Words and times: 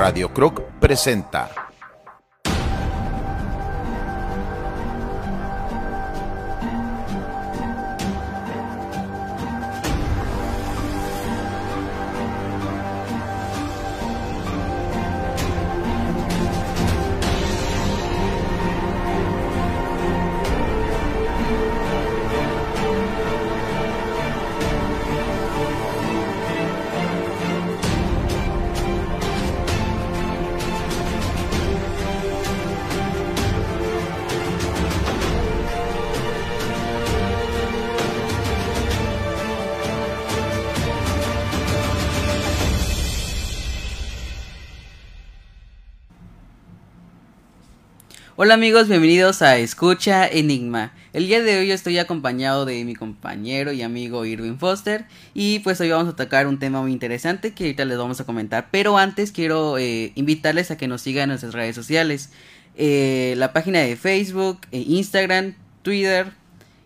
Radio 0.00 0.30
Croc 0.32 0.62
presenta. 0.78 1.69
Hola 48.50 48.56
amigos, 48.56 48.88
bienvenidos 48.88 49.42
a 49.42 49.58
Escucha 49.58 50.26
Enigma. 50.26 50.92
El 51.12 51.28
día 51.28 51.40
de 51.40 51.60
hoy 51.60 51.70
estoy 51.70 51.98
acompañado 51.98 52.64
de 52.64 52.84
mi 52.84 52.96
compañero 52.96 53.70
y 53.70 53.82
amigo 53.82 54.24
Irving 54.24 54.56
Foster 54.56 55.04
y 55.34 55.60
pues 55.60 55.80
hoy 55.80 55.90
vamos 55.90 56.12
a 56.12 56.16
tocar 56.16 56.48
un 56.48 56.58
tema 56.58 56.82
muy 56.82 56.90
interesante 56.90 57.54
que 57.54 57.62
ahorita 57.62 57.84
les 57.84 57.96
vamos 57.96 58.20
a 58.20 58.26
comentar. 58.26 58.66
Pero 58.72 58.98
antes 58.98 59.30
quiero 59.30 59.78
eh, 59.78 60.10
invitarles 60.16 60.72
a 60.72 60.76
que 60.76 60.88
nos 60.88 61.00
sigan 61.00 61.22
en 61.22 61.28
nuestras 61.28 61.54
redes 61.54 61.76
sociales. 61.76 62.30
Eh, 62.74 63.34
la 63.36 63.52
página 63.52 63.78
de 63.78 63.94
Facebook, 63.94 64.58
eh, 64.72 64.84
Instagram, 64.84 65.54
Twitter 65.82 66.32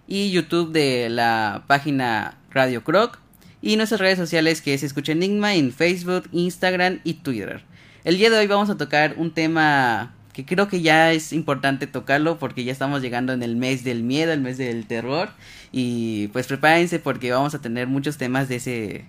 y 0.06 0.32
YouTube 0.32 0.70
de 0.70 1.08
la 1.08 1.64
página 1.66 2.36
Radio 2.50 2.84
Croc 2.84 3.20
y 3.62 3.76
nuestras 3.76 4.02
redes 4.02 4.18
sociales 4.18 4.60
que 4.60 4.74
es 4.74 4.82
Escucha 4.82 5.12
Enigma 5.12 5.54
en 5.54 5.72
Facebook, 5.72 6.28
Instagram 6.30 7.00
y 7.04 7.14
Twitter. 7.14 7.62
El 8.04 8.18
día 8.18 8.28
de 8.28 8.36
hoy 8.36 8.48
vamos 8.48 8.68
a 8.68 8.76
tocar 8.76 9.14
un 9.16 9.30
tema 9.30 10.12
que 10.34 10.44
creo 10.44 10.68
que 10.68 10.82
ya 10.82 11.12
es 11.12 11.32
importante 11.32 11.86
tocarlo 11.86 12.38
porque 12.38 12.64
ya 12.64 12.72
estamos 12.72 13.00
llegando 13.00 13.32
en 13.32 13.42
el 13.42 13.54
mes 13.56 13.84
del 13.84 14.02
miedo, 14.02 14.32
el 14.32 14.40
mes 14.40 14.58
del 14.58 14.84
terror 14.86 15.30
y 15.72 16.28
pues 16.28 16.48
prepárense 16.48 16.98
porque 16.98 17.30
vamos 17.30 17.54
a 17.54 17.60
tener 17.60 17.86
muchos 17.86 18.18
temas 18.18 18.48
de 18.48 18.56
ese 18.56 19.04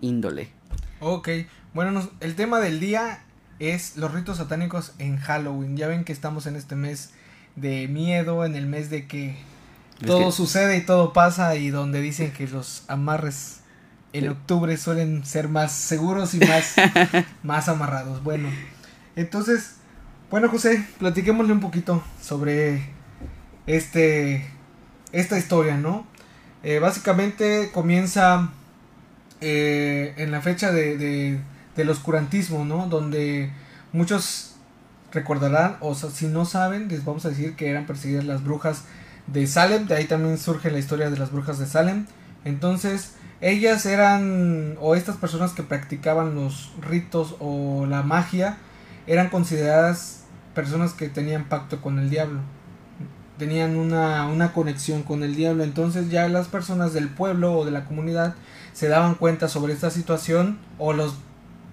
índole. 0.00 0.48
Ok, 1.00 1.28
bueno, 1.72 2.10
el 2.20 2.34
tema 2.34 2.58
del 2.58 2.80
día 2.80 3.20
es 3.60 3.96
los 3.96 4.12
ritos 4.12 4.38
satánicos 4.38 4.94
en 4.98 5.18
Halloween. 5.18 5.76
Ya 5.76 5.86
ven 5.86 6.04
que 6.04 6.12
estamos 6.12 6.46
en 6.46 6.56
este 6.56 6.74
mes 6.74 7.12
de 7.54 7.86
miedo, 7.86 8.44
en 8.44 8.56
el 8.56 8.66
mes 8.66 8.90
de 8.90 9.06
que 9.06 9.36
todo 10.04 10.32
sucede 10.32 10.76
y 10.76 10.84
todo 10.84 11.12
pasa 11.12 11.54
y 11.54 11.70
donde 11.70 12.00
dicen 12.00 12.32
que 12.32 12.48
los 12.48 12.82
amarres 12.88 13.60
en 14.12 14.28
octubre 14.28 14.76
suelen 14.76 15.24
ser 15.24 15.48
más 15.48 15.70
seguros 15.70 16.34
y 16.34 16.40
más, 16.40 16.74
más 17.44 17.68
amarrados. 17.68 18.24
Bueno, 18.24 18.48
entonces 19.14 19.77
bueno, 20.30 20.48
José, 20.48 20.84
platiquémosle 20.98 21.52
un 21.52 21.60
poquito 21.60 22.02
sobre 22.20 22.82
este 23.66 24.46
esta 25.12 25.38
historia, 25.38 25.76
¿no? 25.76 26.06
Eh, 26.62 26.80
básicamente 26.80 27.70
comienza 27.72 28.50
eh, 29.40 30.14
en 30.16 30.30
la 30.30 30.40
fecha 30.42 30.72
de, 30.72 30.98
de, 30.98 31.38
del 31.76 31.90
oscurantismo, 31.90 32.64
¿no? 32.64 32.88
Donde 32.88 33.50
muchos 33.92 34.56
recordarán, 35.12 35.76
o 35.80 35.94
si 35.94 36.26
no 36.26 36.44
saben, 36.44 36.88
les 36.88 37.04
vamos 37.04 37.24
a 37.24 37.30
decir 37.30 37.56
que 37.56 37.70
eran 37.70 37.86
perseguidas 37.86 38.24
las 38.24 38.44
brujas 38.44 38.84
de 39.26 39.46
Salem, 39.46 39.86
de 39.86 39.96
ahí 39.96 40.04
también 40.04 40.38
surge 40.38 40.70
la 40.70 40.78
historia 40.78 41.10
de 41.10 41.16
las 41.16 41.32
brujas 41.32 41.58
de 41.58 41.66
Salem. 41.66 42.06
Entonces, 42.44 43.14
ellas 43.40 43.86
eran, 43.86 44.76
o 44.80 44.94
estas 44.94 45.16
personas 45.16 45.52
que 45.52 45.62
practicaban 45.62 46.34
los 46.34 46.72
ritos 46.80 47.36
o 47.38 47.86
la 47.86 48.02
magia, 48.02 48.58
eran 49.06 49.30
consideradas 49.30 50.17
personas 50.58 50.92
que 50.92 51.08
tenían 51.08 51.44
pacto 51.44 51.80
con 51.80 52.00
el 52.00 52.10
diablo. 52.10 52.40
Tenían 53.38 53.76
una, 53.76 54.26
una 54.26 54.52
conexión 54.52 55.04
con 55.04 55.22
el 55.22 55.36
diablo. 55.36 55.62
Entonces 55.62 56.10
ya 56.10 56.28
las 56.28 56.48
personas 56.48 56.92
del 56.92 57.08
pueblo 57.08 57.52
o 57.52 57.64
de 57.64 57.70
la 57.70 57.84
comunidad 57.84 58.34
se 58.72 58.88
daban 58.88 59.14
cuenta 59.14 59.46
sobre 59.46 59.72
esta 59.72 59.90
situación 59.90 60.58
o 60.76 60.92
los 60.92 61.14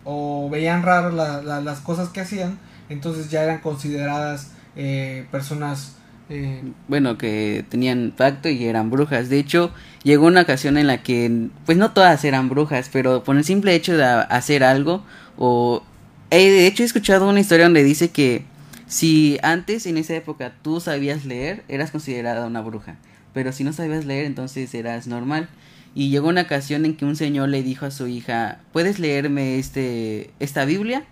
o 0.03 0.51
veían 0.51 0.83
raro 0.83 1.09
las 1.09 1.79
cosas 1.79 2.09
que 2.09 2.21
hacían. 2.21 2.59
Entonces 2.87 3.31
ya 3.31 3.43
eran 3.43 3.59
consideradas 3.61 4.51
eh, 4.75 5.25
personas 5.31 5.95
eh, 6.29 6.61
bueno, 6.87 7.17
que 7.17 7.65
tenían 7.67 8.13
pacto 8.15 8.49
y 8.49 8.65
eran 8.65 8.91
brujas. 8.91 9.29
De 9.29 9.39
hecho, 9.39 9.71
llegó 10.03 10.27
una 10.27 10.41
ocasión 10.41 10.77
en 10.77 10.85
la 10.85 11.01
que, 11.01 11.47
pues 11.65 11.75
no 11.75 11.91
todas 11.91 12.23
eran 12.23 12.49
brujas, 12.49 12.91
pero 12.93 13.23
por 13.23 13.35
el 13.35 13.43
simple 13.43 13.73
hecho 13.73 13.97
de 13.97 14.03
hacer 14.03 14.63
algo, 14.63 15.03
o... 15.37 15.81
de 16.29 16.67
hecho, 16.67 16.83
he 16.83 16.85
escuchado 16.85 17.27
una 17.27 17.39
historia 17.39 17.65
donde 17.65 17.83
dice 17.83 18.11
que 18.11 18.45
si 18.87 19.39
antes, 19.41 19.85
en 19.85 19.97
esa 19.97 20.15
época, 20.15 20.53
tú 20.61 20.79
sabías 20.79 21.25
leer, 21.25 21.63
eras 21.67 21.91
considerada 21.91 22.45
una 22.45 22.61
bruja. 22.61 22.97
Pero 23.33 23.51
si 23.51 23.63
no 23.63 23.73
sabías 23.73 24.05
leer, 24.05 24.25
entonces 24.25 24.73
eras 24.73 25.07
normal. 25.07 25.49
Y 25.95 26.09
llegó 26.09 26.29
una 26.29 26.41
ocasión 26.41 26.85
en 26.85 26.95
que 26.95 27.05
un 27.05 27.15
señor 27.15 27.49
le 27.49 27.63
dijo 27.63 27.85
a 27.85 27.91
su 27.91 28.07
hija, 28.07 28.59
¿puedes 28.73 28.99
leerme 28.99 29.57
este, 29.59 30.31
esta 30.39 30.65
Biblia? 30.65 31.05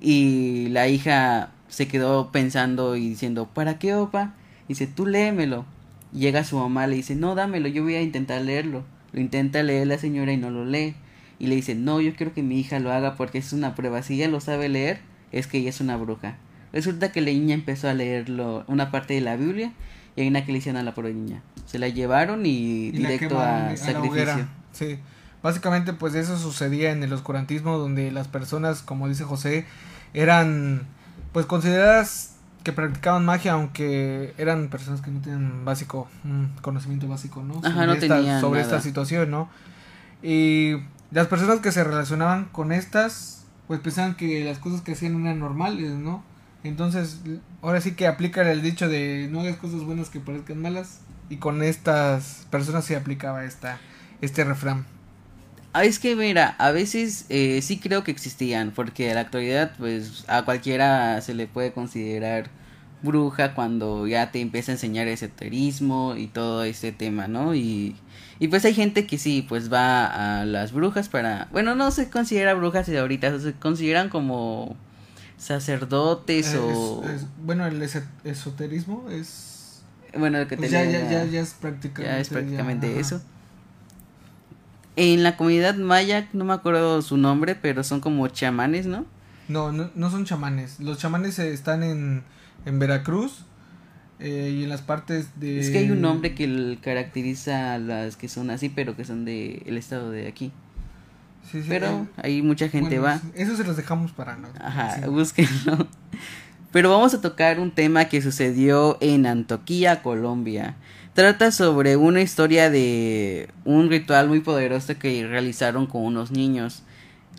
Y 0.00 0.68
la 0.70 0.88
hija 0.88 1.50
se 1.68 1.88
quedó 1.88 2.32
pensando 2.32 2.96
y 2.96 3.08
diciendo, 3.08 3.48
¿para 3.52 3.78
qué, 3.78 3.94
opa? 3.94 4.34
dice, 4.68 4.86
tú 4.86 5.06
léemelo. 5.06 5.66
llega 6.12 6.44
su 6.44 6.56
mamá, 6.56 6.86
le 6.86 6.96
dice, 6.96 7.14
no, 7.14 7.34
dámelo, 7.34 7.68
yo 7.68 7.82
voy 7.82 7.96
a 7.96 8.02
intentar 8.02 8.40
leerlo. 8.42 8.84
Lo 9.12 9.20
intenta 9.20 9.62
leer 9.62 9.86
la 9.86 9.98
señora 9.98 10.32
y 10.32 10.36
no 10.36 10.50
lo 10.50 10.64
lee. 10.64 10.94
Y 11.38 11.46
le 11.46 11.56
dice, 11.56 11.74
no, 11.74 12.00
yo 12.00 12.14
quiero 12.14 12.32
que 12.32 12.42
mi 12.42 12.58
hija 12.58 12.78
lo 12.78 12.92
haga 12.92 13.16
porque 13.16 13.38
es 13.38 13.52
una 13.52 13.74
prueba. 13.74 14.02
Si 14.02 14.14
ella 14.14 14.28
lo 14.28 14.40
sabe 14.40 14.68
leer, 14.68 15.00
es 15.32 15.46
que 15.46 15.58
ella 15.58 15.70
es 15.70 15.80
una 15.80 15.96
bruja. 15.96 16.36
Resulta 16.72 17.12
que 17.12 17.20
la 17.20 17.30
niña 17.30 17.54
empezó 17.54 17.88
a 17.88 17.94
leerlo, 17.94 18.64
una 18.66 18.90
parte 18.90 19.14
de 19.14 19.20
la 19.20 19.36
Biblia 19.36 19.72
y 20.16 20.22
hay 20.22 20.28
una 20.28 20.44
que 20.44 20.52
le 20.52 20.58
hicieron 20.58 20.80
a 20.80 20.82
la 20.82 20.94
pobre 20.94 21.12
niña. 21.12 21.42
Se 21.66 21.78
la 21.78 21.88
llevaron 21.88 22.44
y, 22.46 22.90
directo 22.90 23.38
a, 23.38 23.76
sacrificio. 23.76 24.46
Sí. 24.72 24.98
Básicamente 25.42 25.92
pues 25.92 26.14
eso 26.14 26.38
sucedía 26.38 26.92
en 26.92 27.02
el 27.02 27.12
oscurantismo 27.12 27.76
donde 27.76 28.10
las 28.10 28.28
personas, 28.28 28.82
como 28.82 29.08
dice 29.08 29.24
José, 29.24 29.66
eran 30.14 30.82
pues 31.32 31.46
consideradas 31.46 32.36
que 32.62 32.72
practicaban 32.72 33.24
magia 33.24 33.54
aunque 33.54 34.34
eran 34.38 34.68
personas 34.68 35.00
que 35.00 35.10
no 35.10 35.20
tenían 35.20 35.64
básico 35.64 36.08
conocimiento 36.60 37.08
básico, 37.08 37.42
¿no? 37.42 37.58
Ajá, 37.58 37.72
sobre 37.72 37.86
no 37.86 37.92
esta, 37.94 38.40
sobre 38.40 38.60
esta 38.60 38.80
situación, 38.80 39.30
¿no? 39.30 39.50
Y 40.22 40.76
las 41.10 41.26
personas 41.26 41.60
que 41.60 41.72
se 41.72 41.82
relacionaban 41.82 42.46
con 42.46 42.70
estas 42.70 43.44
pues 43.66 43.80
pensaban 43.80 44.14
que 44.14 44.44
las 44.44 44.58
cosas 44.58 44.80
que 44.80 44.92
hacían 44.92 45.20
eran 45.22 45.40
normales, 45.40 45.90
¿no? 45.92 46.22
Entonces, 46.64 47.20
ahora 47.60 47.80
sí 47.80 47.92
que 47.94 48.06
aplica 48.06 48.48
el 48.50 48.62
dicho 48.62 48.88
de 48.88 49.28
no 49.30 49.40
hagas 49.40 49.56
cosas 49.56 49.82
buenas 49.82 50.10
que 50.10 50.20
parezcan 50.20 50.60
malas. 50.60 51.00
Y 51.28 51.36
con 51.36 51.62
estas 51.62 52.46
personas 52.50 52.84
se 52.84 52.94
aplicaba 52.94 53.44
esta, 53.44 53.78
este 54.20 54.44
refrán. 54.44 54.84
Ah, 55.72 55.84
es 55.84 55.98
que 55.98 56.14
mira, 56.14 56.54
a 56.58 56.70
veces 56.70 57.24
eh, 57.30 57.60
sí 57.62 57.78
creo 57.78 58.04
que 58.04 58.10
existían, 58.10 58.72
porque 58.72 59.08
en 59.08 59.14
la 59.14 59.22
actualidad 59.22 59.72
pues 59.78 60.24
a 60.28 60.44
cualquiera 60.44 61.18
se 61.22 61.32
le 61.32 61.46
puede 61.46 61.72
considerar 61.72 62.50
bruja 63.02 63.54
cuando 63.54 64.06
ya 64.06 64.30
te 64.30 64.40
empieza 64.40 64.72
a 64.72 64.74
enseñar 64.74 65.08
esoterismo 65.08 66.14
y 66.16 66.26
todo 66.26 66.62
este 66.64 66.92
tema, 66.92 67.26
¿no? 67.26 67.54
Y, 67.54 67.96
y 68.38 68.48
pues 68.48 68.66
hay 68.66 68.74
gente 68.74 69.06
que 69.06 69.16
sí, 69.16 69.46
pues 69.48 69.72
va 69.72 70.40
a 70.40 70.44
las 70.44 70.72
brujas 70.72 71.08
para, 71.08 71.48
bueno, 71.52 71.74
no 71.74 71.90
se 71.90 72.10
considera 72.10 72.52
brujas 72.52 72.88
y 72.90 72.96
ahorita 72.96 73.38
se 73.40 73.54
consideran 73.54 74.10
como 74.10 74.76
sacerdotes 75.42 76.54
o... 76.54 77.02
bueno, 77.42 77.66
el 77.66 77.82
esoterismo 78.24 79.08
es... 79.10 79.82
Bueno, 80.16 80.46
que 80.46 80.56
pues 80.56 80.70
ya, 80.70 80.84
ya, 80.84 81.24
ya, 81.24 81.40
es 81.40 81.54
prácticamente, 81.54 82.02
ya 82.02 82.20
es 82.20 82.28
prácticamente 82.28 83.00
eso. 83.00 83.20
En 84.94 85.22
la 85.22 85.36
comunidad 85.36 85.74
maya, 85.76 86.28
no 86.32 86.44
me 86.44 86.52
acuerdo 86.52 87.00
su 87.02 87.16
nombre, 87.16 87.54
pero 87.54 87.82
son 87.82 88.00
como 88.00 88.28
chamanes, 88.28 88.86
¿no? 88.86 89.06
No, 89.48 89.72
no, 89.72 89.90
no 89.94 90.10
son 90.10 90.26
chamanes. 90.26 90.78
Los 90.80 90.98
chamanes 90.98 91.38
están 91.38 91.82
en, 91.82 92.22
en 92.66 92.78
Veracruz 92.78 93.44
eh, 94.20 94.54
y 94.54 94.64
en 94.64 94.68
las 94.68 94.82
partes 94.82 95.40
de... 95.40 95.60
Es 95.60 95.70
que 95.70 95.78
hay 95.78 95.90
un 95.90 96.02
nombre 96.02 96.34
que 96.34 96.78
caracteriza 96.82 97.74
a 97.74 97.78
las 97.78 98.16
que 98.16 98.28
son 98.28 98.50
así, 98.50 98.68
pero 98.68 98.94
que 98.96 99.04
son 99.04 99.24
del 99.24 99.62
el 99.64 99.78
estado 99.78 100.10
de 100.10 100.28
aquí 100.28 100.52
pero 101.68 101.86
eh, 101.86 102.06
ahí 102.22 102.42
mucha 102.42 102.68
gente 102.68 102.98
va. 102.98 103.20
Eso 103.34 103.56
se 103.56 103.64
los 103.64 103.76
dejamos 103.76 104.12
para 104.12 104.36
no. 104.36 104.48
Ajá, 104.60 105.06
búsquenlo. 105.06 105.86
Pero 106.70 106.90
vamos 106.90 107.12
a 107.12 107.20
tocar 107.20 107.60
un 107.60 107.70
tema 107.70 108.06
que 108.06 108.22
sucedió 108.22 108.96
en 109.00 109.26
Antoquía, 109.26 110.02
Colombia. 110.02 110.76
Trata 111.12 111.50
sobre 111.50 111.96
una 111.96 112.22
historia 112.22 112.70
de 112.70 113.50
un 113.66 113.90
ritual 113.90 114.28
muy 114.28 114.40
poderoso 114.40 114.98
que 114.98 115.26
realizaron 115.26 115.86
con 115.86 116.02
unos 116.02 116.30
niños. 116.30 116.82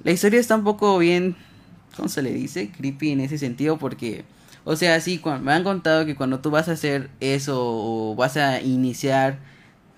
La 0.04 0.12
historia 0.12 0.40
está 0.40 0.56
un 0.56 0.64
poco 0.64 1.00
bien 1.00 1.36
¿cómo 1.96 2.10
se 2.10 2.22
le 2.22 2.34
dice? 2.34 2.70
Creepy 2.70 3.12
en 3.12 3.22
ese 3.22 3.38
sentido 3.38 3.78
porque, 3.78 4.24
o 4.64 4.76
sea, 4.76 5.00
sí, 5.00 5.22
me 5.42 5.54
han 5.54 5.64
contado 5.64 6.06
que 6.06 6.16
cuando 6.16 6.40
tú 6.40 6.52
vas 6.52 6.70
a 6.70 6.74
hacer 6.74 7.10
eso 7.20 7.60
o 7.60 8.16
vas 8.16 8.38
a 8.38 8.62
iniciar 8.62 9.40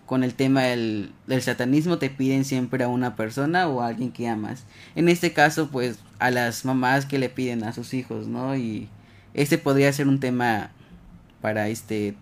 con 0.06 0.24
el 0.24 0.36
tema 0.36 0.64
del, 0.64 1.12
del, 1.28 1.42
satanismo 1.42 1.98
te 1.98 2.10
piden 2.10 2.46
siempre 2.46 2.84
a 2.84 2.88
una 2.88 3.16
persona 3.16 3.68
o 3.68 3.82
a 3.82 3.88
alguien 3.88 4.12
que 4.12 4.28
amas. 4.28 4.66
En 4.96 5.10
este 5.10 5.34
caso, 5.34 5.70
pues 5.70 6.00
a 6.20 6.32
las 6.32 6.66
mamás 6.66 7.06
que 7.06 7.20
le 7.20 7.30
piden 7.30 7.64
a 7.64 7.74
sus 7.74 7.94
hijos, 7.94 8.28
¿no? 8.28 8.56
Y 8.56 8.88
este 9.34 9.58
podría 9.58 9.92
ser 9.92 10.08
un 10.08 10.20
tema 10.20 10.72
para 11.42 11.68
este 11.68 12.16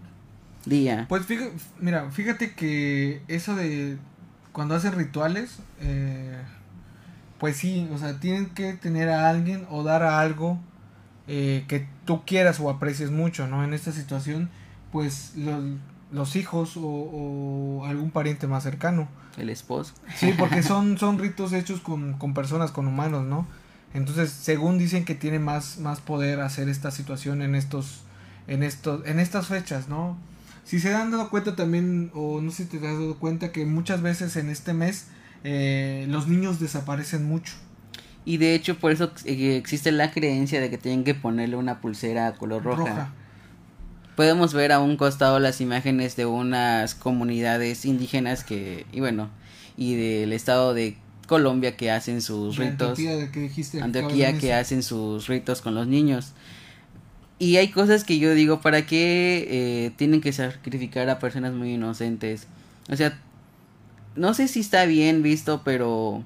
día. 0.65 1.05
Pues 1.09 1.25
fíjate, 1.25 1.53
mira, 1.79 2.09
fíjate 2.11 2.53
que 2.53 3.21
eso 3.27 3.55
de 3.55 3.97
cuando 4.51 4.75
hacen 4.75 4.93
rituales, 4.93 5.59
eh, 5.81 6.37
pues 7.39 7.57
sí, 7.57 7.89
o 7.91 7.97
sea, 7.97 8.19
tienen 8.19 8.47
que 8.47 8.73
tener 8.73 9.09
a 9.09 9.29
alguien 9.29 9.65
o 9.69 9.83
dar 9.83 10.03
a 10.03 10.19
algo 10.19 10.59
eh, 11.27 11.65
que 11.67 11.87
tú 12.05 12.23
quieras 12.25 12.59
o 12.59 12.69
aprecies 12.69 13.11
mucho, 13.11 13.47
¿no? 13.47 13.63
En 13.63 13.73
esta 13.73 13.91
situación, 13.91 14.49
pues 14.91 15.33
los, 15.35 15.63
los 16.13 16.35
hijos 16.35 16.73
o, 16.77 17.83
algún 17.85 18.11
pariente 18.11 18.47
más 18.47 18.63
cercano. 18.63 19.07
El 19.37 19.49
esposo. 19.49 19.93
Sí, 20.15 20.33
porque 20.37 20.63
son, 20.63 20.97
son 20.97 21.17
ritos 21.19 21.51
hechos 21.53 21.81
con, 21.81 22.13
con 22.13 22.33
personas, 22.33 22.71
con 22.71 22.87
humanos, 22.87 23.25
¿no? 23.25 23.47
Entonces, 23.93 24.31
según 24.31 24.77
dicen 24.77 25.05
que 25.05 25.15
tiene 25.15 25.39
más, 25.39 25.79
más 25.79 25.99
poder 25.99 26.39
hacer 26.39 26.69
esta 26.69 26.91
situación 26.91 27.41
en 27.41 27.55
estos, 27.55 28.01
en 28.47 28.63
estos, 28.63 29.05
en 29.05 29.19
estas 29.19 29.47
fechas, 29.47 29.87
¿no? 29.87 30.17
Si 30.63 30.79
se 30.79 30.93
han 30.95 31.11
dado 31.11 31.29
cuenta 31.29 31.55
también, 31.55 32.09
o 32.13 32.41
no 32.41 32.51
sé 32.51 32.63
si 32.63 32.69
te 32.69 32.77
has 32.77 32.93
dado 32.93 33.17
cuenta 33.19 33.51
que 33.51 33.65
muchas 33.65 34.01
veces 34.01 34.35
en 34.37 34.49
este 34.49 34.73
mes 34.73 35.07
eh, 35.43 36.05
los 36.09 36.27
niños 36.27 36.59
desaparecen 36.59 37.25
mucho. 37.25 37.53
Y 38.25 38.37
de 38.37 38.55
hecho 38.55 38.77
por 38.79 38.91
eso 38.91 39.11
eh, 39.25 39.57
existe 39.57 39.91
la 39.91 40.11
creencia 40.11 40.61
de 40.61 40.69
que 40.69 40.77
tienen 40.77 41.03
que 41.03 41.13
ponerle 41.13 41.57
una 41.57 41.81
pulsera 41.81 42.33
color 42.35 42.63
roja. 42.63 43.13
Podemos 44.15 44.53
ver 44.53 44.71
a 44.71 44.79
un 44.79 44.97
costado 44.97 45.39
las 45.39 45.59
imágenes 45.61 46.15
de 46.15 46.25
unas 46.25 46.95
comunidades 46.95 47.85
indígenas 47.85 48.43
que, 48.43 48.85
y 48.91 48.99
bueno, 48.99 49.29
y 49.77 49.95
del 49.95 50.33
estado 50.33 50.73
de 50.73 50.97
Colombia 51.27 51.75
que 51.75 51.89
hacen 51.89 52.21
sus 52.21 52.57
ritos. 52.57 52.89
Antioquía, 52.89 53.31
que 53.31 53.39
dijiste 53.39 53.81
Antioquía 53.81 54.37
que 54.37 54.53
hacen 54.53 54.83
sus 54.83 55.27
ritos 55.27 55.61
con 55.61 55.73
los 55.73 55.87
niños. 55.87 56.33
Y 57.39 57.57
hay 57.57 57.69
cosas 57.69 58.03
que 58.03 58.19
yo 58.19 58.33
digo, 58.35 58.61
¿para 58.61 58.85
qué 58.85 59.47
eh, 59.49 59.91
tienen 59.95 60.21
que 60.21 60.31
sacrificar 60.31 61.09
a 61.09 61.19
personas 61.19 61.53
muy 61.53 61.73
inocentes? 61.73 62.47
O 62.89 62.95
sea, 62.95 63.19
no 64.15 64.33
sé 64.33 64.47
si 64.47 64.59
está 64.59 64.85
bien 64.85 65.23
visto, 65.23 65.61
pero 65.65 66.23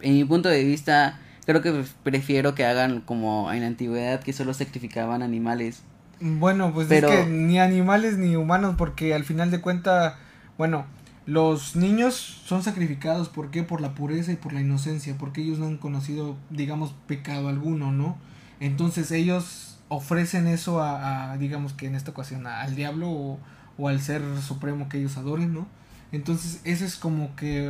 en 0.00 0.14
mi 0.14 0.24
punto 0.24 0.48
de 0.48 0.64
vista, 0.64 1.18
creo 1.44 1.62
que 1.62 1.84
prefiero 2.02 2.54
que 2.54 2.64
hagan 2.64 3.00
como 3.00 3.52
en 3.52 3.60
la 3.60 3.66
antigüedad, 3.66 4.22
que 4.22 4.32
solo 4.32 4.54
sacrificaban 4.54 5.22
animales. 5.22 5.82
Bueno, 6.20 6.72
pues 6.72 6.90
es 6.90 7.04
que 7.04 7.26
ni 7.26 7.58
animales 7.58 8.16
ni 8.16 8.36
humanos, 8.36 8.74
porque 8.78 9.14
al 9.14 9.24
final 9.24 9.50
de 9.50 9.60
cuenta, 9.60 10.18
bueno, 10.56 10.86
los 11.26 11.76
niños 11.76 12.14
son 12.14 12.62
sacrificados, 12.62 13.28
¿por 13.28 13.50
qué? 13.50 13.62
Por 13.62 13.80
la 13.80 13.94
pureza 13.94 14.32
y 14.32 14.36
por 14.36 14.52
la 14.52 14.60
inocencia, 14.60 15.16
porque 15.18 15.42
ellos 15.42 15.58
no 15.58 15.66
han 15.66 15.76
conocido, 15.76 16.36
digamos, 16.50 16.94
pecado 17.06 17.48
alguno, 17.48 17.92
¿no? 17.92 18.16
Entonces 18.60 19.10
ellos 19.10 19.78
ofrecen 19.88 20.46
eso 20.46 20.80
a, 20.82 21.36
digamos 21.38 21.72
que 21.72 21.86
en 21.86 21.94
esta 21.94 22.12
ocasión, 22.12 22.46
al 22.46 22.74
diablo 22.76 23.10
o, 23.10 23.38
o, 23.76 23.88
al 23.88 24.00
ser 24.00 24.22
supremo 24.40 24.88
que 24.88 24.98
ellos 24.98 25.16
adoren, 25.16 25.52
¿no? 25.52 25.66
Entonces 26.12 26.60
eso 26.64 26.84
es 26.84 26.96
como 26.96 27.34
que 27.36 27.68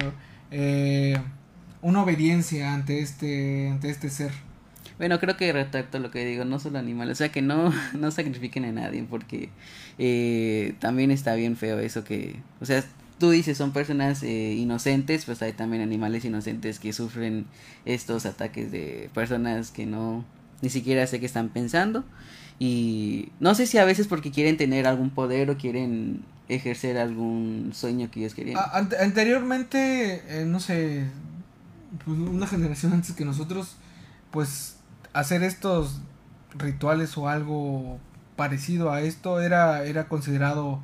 eh, 0.50 1.18
una 1.82 2.02
obediencia 2.02 2.74
ante 2.74 3.00
este, 3.00 3.70
ante 3.70 3.90
este 3.90 4.10
ser. 4.10 4.32
Bueno, 4.98 5.18
creo 5.20 5.36
que 5.36 5.52
retracto 5.52 5.98
lo 5.98 6.10
que 6.10 6.24
digo, 6.24 6.44
no 6.44 6.58
solo 6.58 6.78
animales, 6.78 7.12
o 7.12 7.18
sea 7.18 7.30
que 7.30 7.42
no, 7.42 7.72
no 7.94 8.10
sacrifiquen 8.10 8.64
a 8.64 8.72
nadie, 8.72 9.04
porque 9.08 9.50
eh, 9.98 10.74
también 10.78 11.10
está 11.10 11.34
bien 11.34 11.56
feo 11.56 11.78
eso 11.78 12.04
que, 12.04 12.36
o 12.60 12.66
sea, 12.66 12.84
tú 13.18 13.30
dices 13.30 13.56
son 13.56 13.72
personas 13.72 14.22
eh, 14.22 14.54
inocentes, 14.54 15.24
pues 15.24 15.42
hay 15.42 15.52
también 15.52 15.82
animales 15.82 16.24
inocentes 16.24 16.78
que 16.78 16.92
sufren 16.92 17.46
estos 17.84 18.26
ataques 18.26 18.70
de 18.70 19.10
personas 19.14 19.70
que 19.70 19.86
no 19.86 20.24
ni 20.62 20.70
siquiera 20.70 21.06
sé 21.06 21.20
qué 21.20 21.26
están 21.26 21.50
pensando 21.50 22.04
y 22.58 23.30
no 23.40 23.54
sé 23.54 23.66
si 23.66 23.78
a 23.78 23.84
veces 23.84 24.06
porque 24.06 24.30
quieren 24.30 24.56
tener 24.56 24.86
algún 24.86 25.10
poder 25.10 25.50
o 25.50 25.58
quieren 25.58 26.24
ejercer 26.48 26.96
algún 26.96 27.72
sueño 27.74 28.10
que 28.10 28.20
ellos 28.20 28.34
querían. 28.34 28.58
anteriormente, 28.72 30.22
eh, 30.28 30.44
no 30.46 30.60
sé, 30.60 31.04
pues 32.04 32.18
una 32.18 32.46
generación 32.46 32.92
antes 32.92 33.12
que 33.12 33.24
nosotros, 33.24 33.76
pues 34.30 34.75
hacer 35.18 35.42
estos 35.42 36.00
rituales 36.54 37.16
o 37.18 37.28
algo 37.28 37.98
parecido 38.36 38.92
a 38.92 39.00
esto 39.00 39.40
era 39.40 39.84
era 39.84 40.08
considerado 40.08 40.80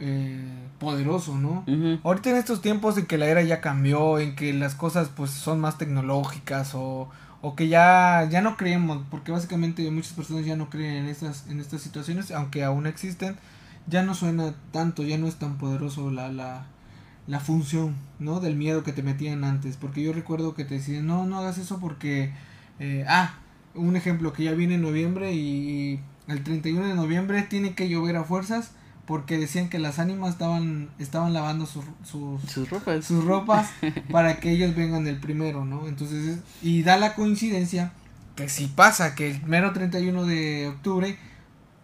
eh, 0.00 0.68
poderoso, 0.78 1.36
¿no? 1.36 1.64
Ahorita 2.04 2.30
en 2.30 2.36
estos 2.36 2.62
tiempos 2.62 2.96
en 2.98 3.06
que 3.06 3.18
la 3.18 3.26
era 3.26 3.42
ya 3.42 3.60
cambió, 3.60 4.18
en 4.18 4.36
que 4.36 4.52
las 4.52 4.74
cosas 4.74 5.10
pues 5.14 5.30
son 5.30 5.60
más 5.60 5.76
tecnológicas 5.76 6.74
o, 6.74 7.08
o 7.40 7.56
que 7.56 7.68
ya, 7.68 8.26
ya 8.30 8.40
no 8.40 8.56
creemos, 8.56 9.02
porque 9.10 9.32
básicamente 9.32 9.90
muchas 9.90 10.12
personas 10.12 10.44
ya 10.46 10.56
no 10.56 10.70
creen 10.70 11.04
en 11.04 11.06
estas, 11.08 11.46
en 11.48 11.60
estas 11.60 11.82
situaciones, 11.82 12.30
aunque 12.30 12.62
aún 12.64 12.86
existen, 12.86 13.36
ya 13.88 14.02
no 14.02 14.14
suena 14.14 14.54
tanto, 14.70 15.02
ya 15.02 15.18
no 15.18 15.26
es 15.26 15.36
tan 15.36 15.58
poderoso 15.58 16.10
la, 16.10 16.30
la, 16.30 16.66
la 17.26 17.40
función, 17.40 17.96
¿no? 18.20 18.38
Del 18.38 18.54
miedo 18.54 18.84
que 18.84 18.92
te 18.92 19.02
metían 19.02 19.42
antes, 19.44 19.76
porque 19.76 20.02
yo 20.02 20.12
recuerdo 20.12 20.54
que 20.54 20.64
te 20.64 20.74
decían, 20.74 21.06
no, 21.06 21.26
no 21.26 21.38
hagas 21.38 21.58
eso 21.58 21.80
porque, 21.80 22.32
eh, 22.78 23.04
ah, 23.08 23.34
un 23.74 23.96
ejemplo 23.96 24.32
que 24.32 24.44
ya 24.44 24.52
viene 24.52 24.74
en 24.74 24.82
noviembre 24.82 25.32
y 25.32 26.00
el 26.26 26.42
31 26.42 26.86
de 26.86 26.94
noviembre 26.94 27.42
tiene 27.42 27.74
que 27.74 27.88
llover 27.88 28.16
a 28.16 28.24
fuerzas 28.24 28.72
porque 29.06 29.38
decían 29.38 29.70
que 29.70 29.78
las 29.78 29.98
ánimas 29.98 30.32
estaban 30.32 30.90
estaban 30.98 31.32
lavando 31.32 31.64
sus, 31.64 31.84
sus 32.04 32.68
ropas. 32.68 33.04
sus 33.04 33.24
ropas 33.24 33.70
para 34.12 34.38
que 34.38 34.50
ellos 34.50 34.76
vengan 34.76 35.06
el 35.06 35.18
primero 35.18 35.64
no 35.64 35.88
entonces 35.88 36.40
y 36.62 36.82
da 36.82 36.98
la 36.98 37.14
coincidencia 37.14 37.92
que 38.36 38.48
si 38.48 38.66
pasa 38.66 39.14
que 39.14 39.30
el 39.30 39.42
mero 39.44 39.72
31 39.72 40.24
de 40.24 40.68
octubre 40.68 41.18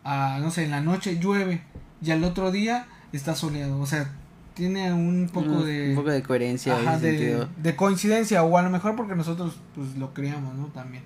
a 0.05 0.39
no 0.41 0.51
sé 0.51 0.65
en 0.65 0.71
la 0.71 0.81
noche 0.81 1.19
llueve 1.19 1.63
y 2.03 2.11
al 2.11 2.23
otro 2.23 2.53
día 2.53 2.87
está 3.13 3.35
soleado. 3.35 3.81
O 3.81 3.87
sea 3.87 4.13
tiene 4.55 4.93
un 4.93 5.29
poco 5.33 5.65
de 5.65 5.91
un 5.91 5.97
poco 5.97 6.11
de 6.11 6.23
coherencia 6.23 6.77
de, 6.99 7.45
de, 7.57 7.77
coincidencia 7.77 8.45
o 8.45 8.57
a 8.57 8.63
lo 8.63 8.71
mejor 8.71 8.95
porque 8.95 9.17
nosotros 9.17 9.57
pues 9.75 9.97
lo 9.97 10.15
creamos 10.15 10.55
no 10.55 10.67
también 10.67 11.03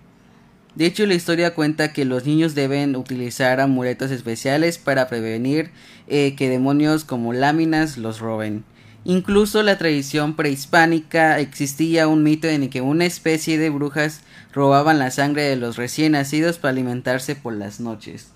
de 0.78 0.86
hecho, 0.86 1.06
la 1.06 1.14
historia 1.14 1.56
cuenta 1.56 1.92
que 1.92 2.04
los 2.04 2.24
niños 2.24 2.54
deben 2.54 2.94
utilizar 2.94 3.58
amuletos 3.58 4.12
especiales 4.12 4.78
para 4.78 5.08
prevenir 5.08 5.72
eh, 6.06 6.36
que 6.36 6.48
demonios 6.48 7.02
como 7.02 7.32
láminas 7.32 7.98
los 7.98 8.20
roben. 8.20 8.62
Incluso 9.04 9.64
la 9.64 9.76
tradición 9.76 10.36
prehispánica 10.36 11.40
existía 11.40 12.06
un 12.06 12.22
mito 12.22 12.46
en 12.46 12.62
el 12.62 12.70
que 12.70 12.80
una 12.80 13.06
especie 13.06 13.58
de 13.58 13.70
brujas 13.70 14.20
robaban 14.52 15.00
la 15.00 15.10
sangre 15.10 15.42
de 15.42 15.56
los 15.56 15.76
recién 15.76 16.12
nacidos 16.12 16.58
para 16.58 16.70
alimentarse 16.70 17.34
por 17.34 17.54
las 17.54 17.80
noches. 17.80 18.28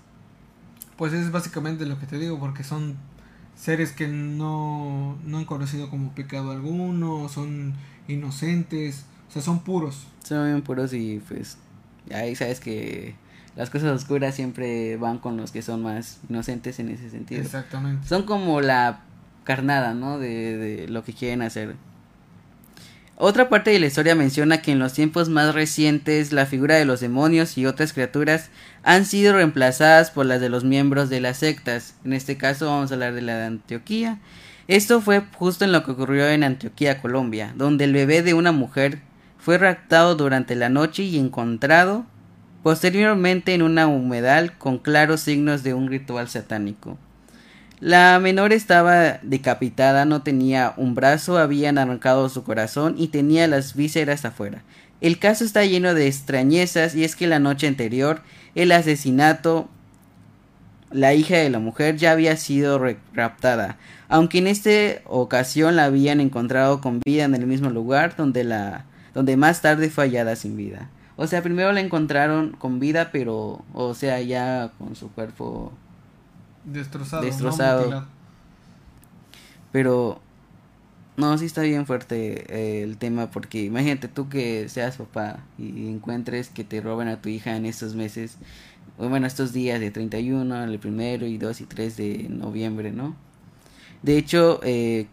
Pues 0.97 1.13
es 1.13 1.31
básicamente 1.31 1.85
lo 1.85 1.97
que 1.97 2.07
te 2.07 2.19
digo, 2.19 2.41
porque 2.41 2.65
son 2.65 2.97
seres 3.55 3.93
que 3.93 4.09
no, 4.09 5.17
no 5.25 5.37
han 5.37 5.45
conocido 5.45 5.89
como 5.89 6.13
pecado 6.13 6.51
alguno, 6.51 7.29
son 7.29 7.73
inocentes, 8.09 9.05
o 9.29 9.31
sea, 9.31 9.41
son 9.41 9.63
puros. 9.63 10.07
Son 10.25 10.45
bien 10.45 10.61
puros 10.61 10.91
y 10.91 11.21
pues 11.25 11.57
Ahí 12.11 12.35
sabes 12.35 12.59
que 12.59 13.15
las 13.55 13.69
cosas 13.69 13.91
oscuras 13.91 14.35
siempre 14.35 14.97
van 14.97 15.19
con 15.19 15.37
los 15.37 15.51
que 15.51 15.61
son 15.61 15.83
más 15.83 16.19
inocentes 16.29 16.79
en 16.79 16.89
ese 16.89 17.09
sentido. 17.09 17.41
Exactamente. 17.41 18.07
Son 18.07 18.23
como 18.23 18.61
la 18.61 19.01
carnada, 19.43 19.93
¿no? 19.93 20.19
De, 20.19 20.57
de 20.57 20.87
lo 20.87 21.03
que 21.03 21.13
quieren 21.13 21.41
hacer. 21.41 21.75
Otra 23.15 23.47
parte 23.47 23.69
de 23.69 23.79
la 23.79 23.85
historia 23.85 24.15
menciona 24.15 24.61
que 24.61 24.71
en 24.71 24.79
los 24.79 24.93
tiempos 24.93 25.29
más 25.29 25.53
recientes 25.53 26.33
la 26.33 26.47
figura 26.47 26.75
de 26.75 26.85
los 26.85 26.99
demonios 26.99 27.57
y 27.59 27.67
otras 27.67 27.93
criaturas 27.93 28.49
han 28.81 29.05
sido 29.05 29.33
reemplazadas 29.33 30.09
por 30.09 30.25
las 30.25 30.41
de 30.41 30.49
los 30.49 30.63
miembros 30.63 31.09
de 31.09 31.21
las 31.21 31.37
sectas. 31.37 31.93
En 32.03 32.13
este 32.13 32.37
caso 32.37 32.65
vamos 32.65 32.89
a 32.89 32.95
hablar 32.95 33.13
de 33.13 33.21
la 33.21 33.37
de 33.37 33.45
Antioquía. 33.45 34.17
Esto 34.67 34.99
fue 34.99 35.21
justo 35.37 35.63
en 35.63 35.71
lo 35.71 35.83
que 35.83 35.91
ocurrió 35.91 36.27
en 36.27 36.43
Antioquía, 36.43 37.01
Colombia, 37.01 37.53
donde 37.55 37.83
el 37.83 37.93
bebé 37.93 38.23
de 38.23 38.33
una 38.33 38.51
mujer 38.51 38.99
fue 39.43 39.57
raptado 39.57 40.15
durante 40.15 40.55
la 40.55 40.69
noche 40.69 41.03
y 41.03 41.19
encontrado 41.19 42.05
posteriormente 42.63 43.53
en 43.53 43.61
una 43.61 43.87
humedal 43.87 44.57
con 44.57 44.77
claros 44.77 45.19
signos 45.19 45.63
de 45.63 45.73
un 45.73 45.89
ritual 45.89 46.29
satánico. 46.29 46.97
La 47.81 48.17
menor 48.21 48.53
estaba 48.53 49.19
decapitada, 49.21 50.05
no 50.05 50.21
tenía 50.21 50.73
un 50.77 50.95
brazo, 50.95 51.37
habían 51.37 51.77
arrancado 51.77 52.29
su 52.29 52.45
corazón 52.45 52.95
y 52.97 53.09
tenía 53.09 53.45
las 53.49 53.75
vísceras 53.75 54.23
afuera. 54.23 54.63
El 55.01 55.19
caso 55.19 55.43
está 55.43 55.65
lleno 55.65 55.93
de 55.93 56.07
extrañezas 56.07 56.95
y 56.95 57.03
es 57.03 57.17
que 57.17 57.27
la 57.27 57.39
noche 57.39 57.67
anterior 57.67 58.21
el 58.55 58.71
asesinato 58.71 59.67
la 60.89 61.15
hija 61.15 61.35
de 61.35 61.49
la 61.49 61.59
mujer 61.59 61.97
ya 61.97 62.13
había 62.13 62.37
sido 62.37 62.79
raptada, 63.13 63.77
aunque 64.07 64.37
en 64.37 64.47
esta 64.47 65.01
ocasión 65.05 65.75
la 65.75 65.83
habían 65.83 66.21
encontrado 66.21 66.79
con 66.79 67.01
vida 67.03 67.25
en 67.25 67.35
el 67.35 67.45
mismo 67.45 67.69
lugar 67.71 68.15
donde 68.15 68.45
la 68.45 68.85
donde 69.13 69.37
más 69.37 69.61
tarde 69.61 69.89
fue 69.89 70.05
hallada 70.05 70.35
sin 70.35 70.57
vida. 70.57 70.89
O 71.15 71.27
sea, 71.27 71.43
primero 71.43 71.71
la 71.71 71.79
encontraron 71.79 72.51
con 72.51 72.79
vida, 72.79 73.09
pero, 73.11 73.63
o 73.73 73.93
sea, 73.93 74.19
ya 74.21 74.71
con 74.79 74.95
su 74.95 75.11
cuerpo 75.11 75.71
Destrozado. 76.65 77.23
Destrozado. 77.23 78.05
Pero, 79.71 80.19
no, 81.17 81.37
sí 81.37 81.45
está 81.45 81.61
bien 81.61 81.85
fuerte 81.85 82.45
eh, 82.47 82.83
el 82.83 82.97
tema, 82.97 83.29
porque 83.31 83.63
imagínate 83.63 84.07
tú 84.07 84.29
que 84.29 84.69
seas 84.69 84.97
papá 84.97 85.39
y 85.57 85.87
encuentres 85.87 86.49
que 86.49 86.63
te 86.63 86.81
roban 86.81 87.07
a 87.07 87.21
tu 87.21 87.29
hija 87.29 87.55
en 87.55 87.65
estos 87.65 87.95
meses, 87.95 88.37
o 88.97 89.09
bueno, 89.09 89.27
estos 89.27 89.53
días 89.53 89.79
de 89.79 89.91
31, 89.91 90.63
el 90.63 90.79
primero 90.79 91.25
y 91.25 91.37
2 91.37 91.61
y 91.61 91.65
3 91.65 91.97
de 91.97 92.27
noviembre, 92.29 92.91
¿no? 92.91 93.15
De 94.03 94.17
hecho, 94.17 94.59
eh, 94.63 95.07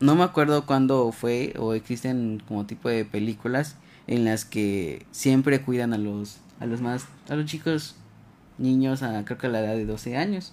no 0.00 0.14
me 0.14 0.24
acuerdo 0.24 0.64
cuándo 0.66 1.10
fue 1.12 1.54
o 1.58 1.74
existen 1.74 2.42
como 2.46 2.66
tipo 2.66 2.88
de 2.88 3.04
películas 3.04 3.76
en 4.06 4.24
las 4.24 4.44
que 4.44 5.06
siempre 5.10 5.60
cuidan 5.60 5.92
a 5.92 5.98
los 5.98 6.38
a 6.60 6.66
los 6.66 6.80
más 6.80 7.06
a 7.28 7.36
los 7.36 7.46
chicos 7.46 7.96
niños 8.58 9.02
a 9.02 9.24
creo 9.24 9.38
que 9.38 9.46
a 9.46 9.50
la 9.50 9.60
edad 9.60 9.74
de 9.74 9.86
12 9.86 10.16
años. 10.16 10.52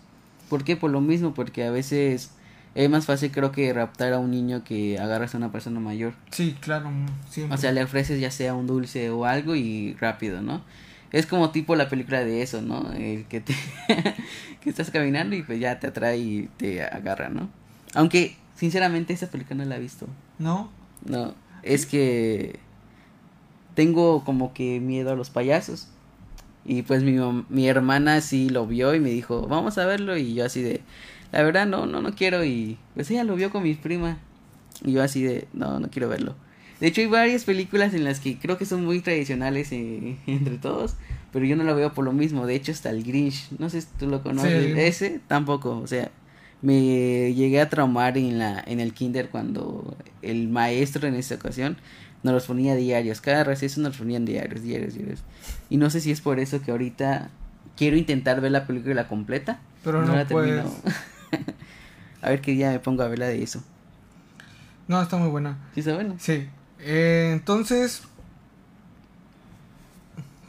¿Por 0.50 0.64
qué? 0.64 0.78
Por 0.78 0.92
lo 0.92 1.02
mismo, 1.02 1.34
porque 1.34 1.64
a 1.64 1.72
veces 1.72 2.32
es 2.75 2.90
más 2.90 3.06
fácil 3.06 3.32
creo 3.32 3.52
que 3.52 3.72
raptar 3.74 4.14
a 4.14 4.20
un 4.20 4.32
niño 4.32 4.64
que 4.64 5.00
agarras 5.00 5.34
a 5.34 5.38
una 5.38 5.52
persona 5.52 5.80
mayor. 5.80 6.14
Sí, 6.32 6.56
claro, 6.60 6.92
siempre. 7.30 7.56
O 7.56 7.60
sea, 7.60 7.72
le 7.72 7.84
ofreces 7.84 8.20
ya 8.20 8.32
sea 8.32 8.54
un 8.54 8.68
dulce 8.68 9.10
o 9.10 9.25
algo 9.25 9.56
y 9.56 9.96
rápido, 10.00 10.42
¿no? 10.42 10.62
Es 11.12 11.25
como 11.25 11.52
tipo 11.52 11.75
la 11.75 11.88
película 11.88 12.24
de 12.24 12.42
eso, 12.42 12.62
¿no? 12.62 12.92
El 12.92 13.25
que 13.25 13.40
te 13.40 13.56
que 14.62 14.70
estás 14.70 14.92
caminando 14.92 15.36
y 15.36 15.44
pues 15.44 15.60
ya 15.60 15.80
te 15.80 15.88
atrae 15.88 16.18
y 16.18 16.50
te 16.58 16.84
agarra, 16.84 17.30
¿no? 17.30 17.50
Aunque 17.94 18.36
sinceramente 18.56 19.14
esa 19.14 19.28
película 19.28 19.64
no 19.64 19.66
la 19.66 19.78
he 19.78 19.80
visto. 19.80 20.08
¿No? 20.40 20.70
No, 21.06 21.34
es 21.64 21.86
que 21.86 22.60
tengo 23.76 24.24
como 24.24 24.54
que 24.54 24.80
miedo 24.80 25.12
a 25.12 25.16
los 25.16 25.30
payasos. 25.30 25.90
Y 26.66 26.82
pues 26.82 27.04
mi, 27.04 27.18
mi 27.50 27.68
hermana 27.68 28.22
sí 28.22 28.50
lo 28.50 28.66
vio 28.66 28.96
y 28.96 29.00
me 29.00 29.10
dijo, 29.10 29.48
vamos 29.48 29.78
a 29.78 29.86
verlo. 29.86 30.18
Y 30.18 30.34
yo 30.34 30.46
así 30.46 30.64
de, 30.64 30.82
la 31.32 31.44
verdad 31.44 31.68
no, 31.68 31.86
no, 31.86 32.02
no 32.02 32.16
quiero. 32.16 32.44
Y 32.44 32.78
pues 32.96 33.12
ella 33.12 33.24
lo 33.24 33.36
vio 33.36 33.52
con 33.52 33.64
mi 33.64 33.76
prima. 33.76 34.18
Y 34.84 34.94
yo 34.94 35.04
así 35.04 35.22
de, 35.22 35.48
no, 35.54 35.80
no 35.80 35.90
quiero 35.90 36.10
verlo. 36.10 36.36
De 36.80 36.88
hecho 36.88 37.02
hay 37.02 37.08
varias 37.08 37.46
películas 37.46 37.94
en 37.94 38.04
las 38.04 38.20
que 38.20 38.38
creo 38.38 38.58
que 38.58 38.66
son 38.66 38.84
muy 38.84 39.00
tradicionales 39.00 39.72
eh, 39.72 40.18
entre 40.28 40.58
todos. 40.58 40.96
Pero 41.32 41.46
yo 41.46 41.56
no 41.56 41.64
lo 41.64 41.76
veo 41.76 41.94
por 41.94 42.06
lo 42.06 42.14
mismo. 42.14 42.48
De 42.48 42.56
hecho 42.56 42.72
hasta 42.72 42.90
el 42.90 43.04
Grinch, 43.04 43.52
no 43.60 43.70
sé 43.70 43.82
si 43.82 43.88
tú 44.00 44.08
lo 44.08 44.24
conoces. 44.24 44.76
Ese 44.78 45.20
tampoco, 45.28 45.78
o 45.78 45.88
sea, 45.88 46.10
me 46.62 47.34
llegué 47.34 47.62
a 47.62 47.70
traumar 47.70 48.18
en 48.18 48.40
la 48.40 48.64
en 48.66 48.80
el 48.80 48.94
kinder 48.94 49.30
cuando 49.30 49.96
el 50.22 50.48
maestro 50.50 51.08
en 51.08 51.16
esta 51.16 51.36
ocasión 51.36 51.78
nos 52.24 52.34
los 52.34 52.46
ponía 52.48 52.76
diarios. 52.76 53.22
Cada 53.22 53.44
receso 53.44 53.82
nos 53.82 53.90
los 53.90 53.98
ponían 53.98 54.26
diarios, 54.26 54.64
diarios, 54.64 54.96
diarios. 54.96 55.20
Y 55.70 55.78
no 55.78 55.90
sé 55.92 56.02
si 56.02 56.12
es 56.12 56.22
por 56.22 56.40
eso 56.40 56.62
que 56.62 56.72
ahorita 56.72 57.30
quiero 57.78 57.98
intentar 57.98 58.42
ver 58.42 58.52
la 58.52 58.66
película 58.66 59.08
completa. 59.08 59.60
Pero 59.84 60.04
no, 60.04 60.16
la 60.16 60.26
termino. 60.26 60.64
a 62.22 62.30
ver 62.30 62.42
qué 62.42 62.52
día 62.54 62.72
me 62.72 62.80
pongo 62.80 63.04
a 63.04 63.08
verla 63.08 63.28
de 63.28 63.44
eso. 63.44 63.64
No, 64.88 65.02
está 65.02 65.18
muy 65.18 65.30
buena. 65.30 65.58
¿Sí 65.76 65.82
está 65.82 65.94
buena? 65.94 66.16
Sí. 66.18 66.48
Eh, 66.80 67.30
entonces, 67.34 68.04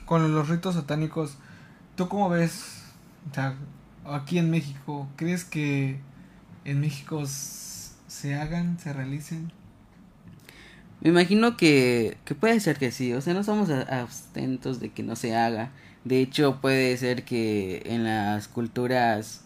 con 0.07 0.35
los 0.35 0.49
ritos 0.49 0.75
satánicos, 0.75 1.37
¿tú 1.95 2.09
cómo 2.09 2.31
ves? 2.31 2.85
O 3.31 3.35
sea, 3.35 3.55
aquí 4.15 4.39
en 4.39 4.51
México, 4.51 5.09
¿crees 5.17 5.45
que 5.45 5.99
en 6.65 6.81
México 6.81 7.25
se 7.27 8.35
hagan, 8.35 8.79
se 8.79 8.93
realicen? 8.93 9.53
Me 11.01 11.11
imagino 11.11 11.57
que, 11.57 12.17
que 12.25 12.35
puede 12.35 12.59
ser 12.61 12.79
que 12.79 12.91
sí, 12.91 13.13
o 13.13 13.21
sea, 13.21 13.35
no 13.35 13.45
somos 13.45 13.71
abstentos 13.71 14.81
de 14.81 14.91
que 14.91 15.03
no 15.03 15.17
se 15.17 15.37
haga. 15.37 15.71
De 16.05 16.21
hecho, 16.21 16.61
puede 16.61 16.97
ser 16.97 17.25
que 17.25 17.83
en 17.87 18.05
las 18.05 18.49
culturas 18.49 19.43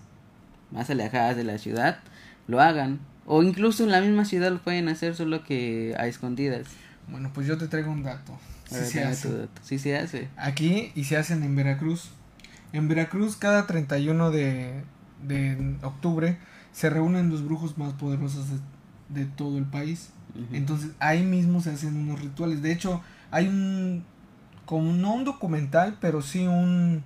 más 0.71 0.91
alejadas 0.91 1.37
de 1.37 1.45
la 1.45 1.59
ciudad 1.59 1.99
lo 2.47 2.61
hagan. 2.61 3.01
O 3.27 3.43
incluso 3.43 3.85
en 3.85 3.91
la 3.91 4.01
misma 4.01 4.25
ciudad 4.25 4.51
lo 4.51 4.63
pueden 4.63 4.89
hacer, 4.89 5.15
solo 5.15 5.45
que 5.45 5.95
a 5.99 6.07
escondidas. 6.07 6.67
Bueno, 7.09 7.31
pues 7.33 7.47
yo 7.47 7.59
te 7.59 7.69
traigo 7.69 7.91
un 7.91 8.03
dato. 8.03 8.39
Sí 8.67 8.85
se 8.85 9.05
hace. 9.05 9.49
Sí 9.63 9.79
se 9.79 9.97
hace. 9.97 10.29
Aquí 10.37 10.93
y 10.95 11.05
se 11.05 11.17
hacen 11.17 11.43
en 11.43 11.57
Veracruz. 11.57 12.11
En 12.73 12.89
Veracruz 12.89 13.37
cada 13.37 13.67
31 13.67 14.31
de, 14.31 14.85
de 15.27 15.77
octubre 15.83 16.39
se 16.73 16.91
reúnen 16.91 17.31
los 17.31 17.45
brujos 17.45 17.79
más 17.79 17.93
poderosos 17.95 18.47
de 19.09 19.25
todo 19.25 19.59
el 19.59 19.65
país. 19.65 20.11
Entonces 20.53 20.93
ahí 21.01 21.23
mismo 21.23 21.61
se 21.61 21.71
hacen 21.71 21.97
unos 21.97 22.21
rituales. 22.21 22.63
De 22.63 22.73
hecho, 22.73 23.03
hay 23.31 23.49
un, 23.49 24.05
como 24.65 24.93
no 24.93 25.15
un 25.15 25.25
documental, 25.25 25.99
pero 26.01 26.23
sí 26.23 26.47
un, 26.47 27.03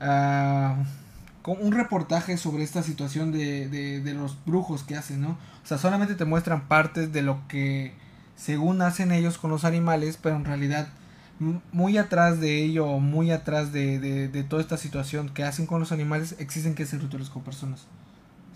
uh, 0.00 1.50
un 1.50 1.72
reportaje 1.72 2.36
sobre 2.36 2.64
esta 2.64 2.82
situación 2.82 3.32
de, 3.32 3.68
de, 3.68 4.00
de, 4.00 4.14
los 4.14 4.44
brujos 4.44 4.82
que 4.82 4.96
hacen, 4.96 5.20
¿no? 5.20 5.38
O 5.62 5.66
sea, 5.66 5.78
solamente 5.78 6.14
te 6.14 6.24
muestran 6.24 6.66
partes 6.66 7.12
de 7.12 7.22
lo 7.22 7.46
que 7.46 7.94
según 8.36 8.82
hacen 8.82 9.12
ellos 9.12 9.38
con 9.38 9.50
los 9.50 9.64
animales, 9.64 10.18
pero 10.20 10.36
en 10.36 10.44
realidad 10.44 10.88
muy 11.38 11.98
atrás 11.98 12.40
de 12.40 12.62
ello, 12.62 12.86
muy 12.98 13.30
atrás 13.30 13.72
de, 13.72 13.98
de, 13.98 14.28
de 14.28 14.44
toda 14.44 14.62
esta 14.62 14.76
situación 14.76 15.28
que 15.28 15.44
hacen 15.44 15.66
con 15.66 15.80
los 15.80 15.92
animales, 15.92 16.36
existen 16.38 16.74
que 16.74 16.84
hacer 16.84 17.00
rituales 17.00 17.30
con 17.30 17.42
personas. 17.42 17.86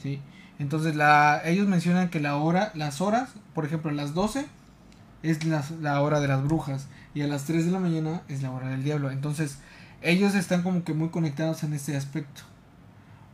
¿Sí? 0.02 0.20
Entonces 0.58 0.96
la, 0.96 1.42
ellos 1.44 1.66
mencionan 1.66 2.08
que 2.08 2.20
la 2.20 2.36
hora, 2.36 2.72
las 2.74 3.00
horas, 3.00 3.30
por 3.54 3.64
ejemplo, 3.64 3.90
a 3.90 3.94
las 3.94 4.14
12 4.14 4.46
es 5.22 5.44
la, 5.44 5.64
la, 5.80 6.00
hora 6.00 6.20
de 6.20 6.28
las 6.28 6.42
brujas 6.42 6.86
y 7.14 7.22
a 7.22 7.26
las 7.26 7.44
3 7.44 7.66
de 7.66 7.72
la 7.72 7.80
mañana 7.80 8.22
es 8.28 8.42
la 8.42 8.50
hora 8.50 8.68
del 8.68 8.84
diablo. 8.84 9.10
Entonces 9.10 9.58
ellos 10.02 10.34
están 10.34 10.62
como 10.62 10.84
que 10.84 10.94
muy 10.94 11.08
conectados 11.08 11.62
en 11.62 11.74
este 11.74 11.96
aspecto. 11.96 12.42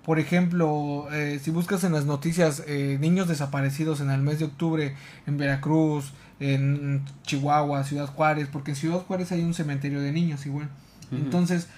Por 0.04 0.18
ejemplo, 0.18 1.06
eh, 1.12 1.40
si 1.42 1.50
buscas 1.52 1.84
en 1.84 1.92
las 1.92 2.06
noticias 2.06 2.64
eh, 2.66 2.98
niños 3.00 3.28
desaparecidos 3.28 4.00
en 4.00 4.10
el 4.10 4.20
mes 4.20 4.40
de 4.40 4.46
octubre 4.46 4.96
en 5.26 5.36
Veracruz, 5.36 6.12
en 6.40 7.04
Chihuahua, 7.22 7.84
Ciudad 7.84 8.06
Juárez, 8.06 8.48
porque 8.50 8.72
en 8.72 8.76
Ciudad 8.76 8.98
Juárez 8.98 9.30
hay 9.30 9.42
un 9.42 9.54
cementerio 9.54 10.00
de 10.00 10.10
niños 10.10 10.44
igual. 10.44 10.68
Entonces, 11.12 11.68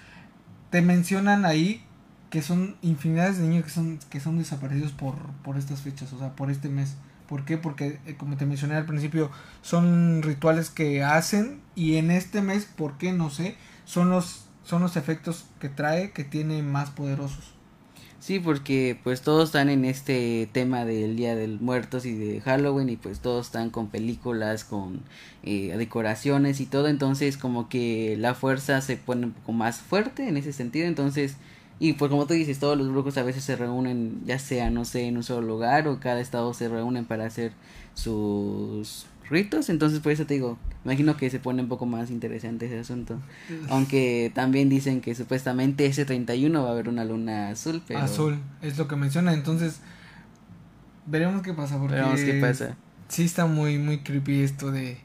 te 0.69 0.81
mencionan 0.81 1.45
ahí 1.45 1.83
que 2.29 2.41
son 2.41 2.77
infinidades 2.81 3.37
de 3.37 3.47
niños 3.47 3.65
que 3.65 3.69
son, 3.69 3.99
que 4.09 4.19
son 4.19 4.37
desaparecidos 4.37 4.91
por, 4.91 5.15
por 5.43 5.57
estas 5.57 5.81
fechas, 5.81 6.11
o 6.13 6.19
sea, 6.19 6.35
por 6.35 6.49
este 6.49 6.69
mes. 6.69 6.95
¿Por 7.27 7.43
qué? 7.43 7.57
Porque, 7.57 7.99
eh, 8.05 8.15
como 8.17 8.37
te 8.37 8.45
mencioné 8.45 8.75
al 8.75 8.85
principio, 8.85 9.31
son 9.61 10.21
rituales 10.23 10.69
que 10.69 11.03
hacen 11.03 11.61
y 11.75 11.95
en 11.95 12.11
este 12.11 12.41
mes, 12.41 12.65
¿por 12.65 12.97
qué? 12.97 13.13
No 13.13 13.29
sé, 13.29 13.55
son 13.85 14.09
los, 14.09 14.47
son 14.63 14.81
los 14.81 14.95
efectos 14.95 15.45
que 15.59 15.69
trae 15.69 16.11
que 16.11 16.23
tiene 16.23 16.61
más 16.61 16.91
poderosos. 16.91 17.54
Sí, 18.25 18.39
porque 18.39 18.97
pues 19.03 19.21
todos 19.21 19.49
están 19.49 19.69
en 19.69 19.85
este 19.85 20.49
tema 20.51 20.83
del 20.83 21.15
Día 21.15 21.35
del 21.35 21.59
Muertos 21.59 22.07
y 22.07 22.15
de 22.15 22.41
Halloween 22.41 22.89
y 22.89 22.95
pues 22.95 23.19
todos 23.19 23.45
están 23.45 23.69
con 23.69 23.89
películas, 23.89 24.63
con 24.63 25.01
eh, 25.43 25.75
decoraciones 25.77 26.59
y 26.59 26.65
todo, 26.65 26.87
entonces 26.87 27.37
como 27.37 27.69
que 27.69 28.17
la 28.17 28.33
fuerza 28.33 28.81
se 28.81 28.97
pone 28.97 29.27
un 29.27 29.33
poco 29.33 29.51
más 29.51 29.77
fuerte 29.77 30.27
en 30.27 30.37
ese 30.37 30.53
sentido, 30.53 30.87
entonces 30.87 31.35
y 31.77 31.93
pues 31.93 32.09
como 32.09 32.25
tú 32.25 32.33
dices, 32.33 32.57
todos 32.57 32.75
los 32.75 32.89
brujos 32.89 33.15
a 33.19 33.23
veces 33.23 33.43
se 33.43 33.55
reúnen, 33.57 34.23
ya 34.25 34.39
sea, 34.39 34.71
no 34.71 34.85
sé, 34.85 35.03
en 35.03 35.17
un 35.17 35.23
solo 35.23 35.45
lugar 35.45 35.87
o 35.87 35.99
cada 35.99 36.19
estado 36.19 36.51
se 36.55 36.67
reúnen 36.67 37.05
para 37.05 37.27
hacer 37.27 37.51
sus 37.93 39.05
ritos. 39.29 39.69
Entonces 39.69 39.99
por 39.99 40.11
eso 40.11 40.25
te 40.25 40.35
digo, 40.35 40.57
imagino 40.83 41.17
que 41.17 41.29
se 41.29 41.39
pone 41.39 41.61
un 41.61 41.67
poco 41.67 41.85
más 41.85 42.11
interesante 42.11 42.65
ese 42.67 42.79
asunto. 42.79 43.19
Aunque 43.69 44.31
también 44.33 44.69
dicen 44.69 45.01
que 45.01 45.15
supuestamente 45.15 45.85
ese 45.85 46.05
31 46.05 46.63
va 46.63 46.69
a 46.69 46.71
haber 46.71 46.89
una 46.89 47.05
luna 47.05 47.49
azul. 47.49 47.81
Pero... 47.87 47.99
Azul, 47.99 48.39
es 48.61 48.77
lo 48.77 48.87
que 48.87 48.95
menciona. 48.95 49.33
Entonces 49.33 49.79
veremos 51.05 51.41
qué 51.41 51.53
pasa. 51.53 51.77
Porque 51.77 51.95
veremos 51.95 52.19
qué 52.19 52.39
pasa. 52.41 52.75
Sí 53.07 53.23
está 53.23 53.45
muy, 53.45 53.77
muy 53.77 53.99
creepy 53.99 54.41
esto 54.41 54.71
de, 54.71 54.97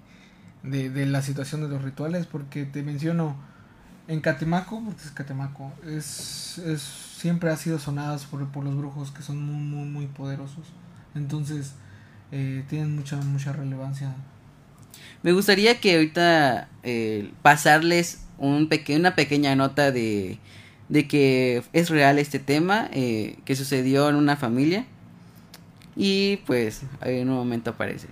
de, 0.63 0.91
de 0.91 1.07
la 1.07 1.23
situación 1.23 1.61
de 1.61 1.69
los 1.69 1.83
rituales 1.83 2.27
porque 2.27 2.65
te 2.65 2.83
menciono 2.83 3.37
en 4.11 4.21
Catemaco, 4.21 4.83
porque 4.85 5.03
es 5.05 5.11
Catemaco, 5.13 5.73
es, 5.87 6.59
es, 6.59 6.83
siempre 6.83 7.51
ha 7.51 7.57
sido 7.57 7.79
sonadas 7.79 8.25
por, 8.25 8.45
por 8.49 8.65
los 8.65 8.77
brujos 8.77 9.13
que 9.13 9.23
son 9.23 9.41
muy, 9.41 9.63
muy, 9.63 9.89
muy 9.89 10.07
poderosos. 10.09 10.67
Entonces, 11.15 11.75
eh, 12.33 12.65
tienen 12.69 12.97
mucha, 12.97 13.17
mucha 13.17 13.53
relevancia. 13.53 14.15
Me 15.23 15.33
gustaría 15.33 15.81
que 15.81 15.95
ahorita 15.95 16.69
eh, 16.83 17.31
pasarles 17.43 18.25
un 18.39 18.69
una 18.97 19.15
pequeña 19.15 19.55
nota 19.55 19.93
de, 19.93 20.39
de 20.89 21.07
que 21.07 21.63
es 21.73 21.91
real 21.91 22.19
este 22.19 22.39
tema, 22.39 22.89
eh, 22.93 23.37
que 23.45 23.55
sucedió 23.55 24.09
en 24.09 24.17
una 24.17 24.37
familia. 24.37 24.87
Y 25.97 26.39
pues, 26.47 26.83
en 27.03 27.29
un 27.29 27.37
momento 27.37 27.71
aparece. 27.71 28.09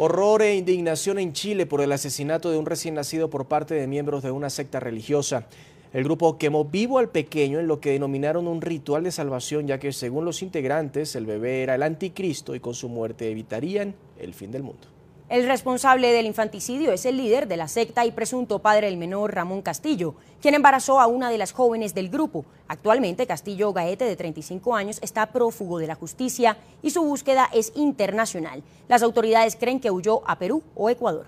Horror 0.00 0.42
e 0.42 0.54
indignación 0.54 1.18
en 1.18 1.32
Chile 1.32 1.66
por 1.66 1.80
el 1.80 1.90
asesinato 1.90 2.52
de 2.52 2.56
un 2.56 2.66
recién 2.66 2.94
nacido 2.94 3.30
por 3.30 3.46
parte 3.46 3.74
de 3.74 3.88
miembros 3.88 4.22
de 4.22 4.30
una 4.30 4.48
secta 4.48 4.78
religiosa. 4.78 5.48
El 5.92 6.04
grupo 6.04 6.38
quemó 6.38 6.64
vivo 6.66 7.00
al 7.00 7.08
pequeño 7.08 7.58
en 7.58 7.66
lo 7.66 7.80
que 7.80 7.90
denominaron 7.90 8.46
un 8.46 8.60
ritual 8.60 9.02
de 9.02 9.10
salvación, 9.10 9.66
ya 9.66 9.80
que 9.80 9.92
según 9.92 10.24
los 10.24 10.40
integrantes 10.42 11.16
el 11.16 11.26
bebé 11.26 11.64
era 11.64 11.74
el 11.74 11.82
anticristo 11.82 12.54
y 12.54 12.60
con 12.60 12.74
su 12.74 12.88
muerte 12.88 13.28
evitarían 13.28 13.96
el 14.20 14.34
fin 14.34 14.52
del 14.52 14.62
mundo. 14.62 14.86
El 15.28 15.46
responsable 15.46 16.10
del 16.10 16.24
infanticidio 16.24 16.90
es 16.90 17.04
el 17.04 17.18
líder 17.18 17.48
de 17.48 17.58
la 17.58 17.68
secta 17.68 18.06
y 18.06 18.12
presunto 18.12 18.60
padre 18.60 18.86
del 18.86 18.96
menor 18.96 19.34
Ramón 19.34 19.60
Castillo, 19.60 20.14
quien 20.40 20.54
embarazó 20.54 21.00
a 21.00 21.06
una 21.06 21.28
de 21.28 21.36
las 21.36 21.52
jóvenes 21.52 21.94
del 21.94 22.08
grupo. 22.08 22.46
Actualmente 22.66 23.26
Castillo 23.26 23.74
Gaete, 23.74 24.06
de 24.06 24.16
35 24.16 24.74
años, 24.74 24.98
está 25.02 25.26
prófugo 25.26 25.78
de 25.80 25.86
la 25.86 25.96
justicia 25.96 26.56
y 26.82 26.90
su 26.90 27.02
búsqueda 27.02 27.50
es 27.52 27.72
internacional. 27.76 28.62
Las 28.88 29.02
autoridades 29.02 29.54
creen 29.56 29.80
que 29.80 29.90
huyó 29.90 30.22
a 30.26 30.38
Perú 30.38 30.62
o 30.74 30.88
Ecuador. 30.88 31.26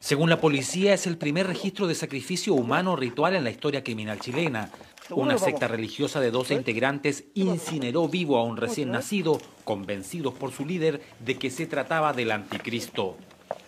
Según 0.00 0.28
la 0.28 0.40
policía, 0.40 0.92
es 0.94 1.06
el 1.06 1.18
primer 1.18 1.46
registro 1.46 1.86
de 1.86 1.94
sacrificio 1.94 2.54
humano 2.54 2.96
ritual 2.96 3.36
en 3.36 3.44
la 3.44 3.50
historia 3.50 3.84
criminal 3.84 4.18
chilena. 4.18 4.72
Una 5.14 5.38
secta 5.38 5.68
religiosa 5.68 6.20
de 6.20 6.30
12 6.30 6.54
integrantes 6.54 7.24
incineró 7.34 8.08
vivo 8.08 8.38
a 8.38 8.44
un 8.44 8.56
recién 8.56 8.90
nacido, 8.90 9.40
convencidos 9.64 10.34
por 10.34 10.52
su 10.52 10.64
líder 10.64 11.02
de 11.24 11.38
que 11.38 11.50
se 11.50 11.66
trataba 11.66 12.12
del 12.12 12.30
anticristo. 12.30 13.16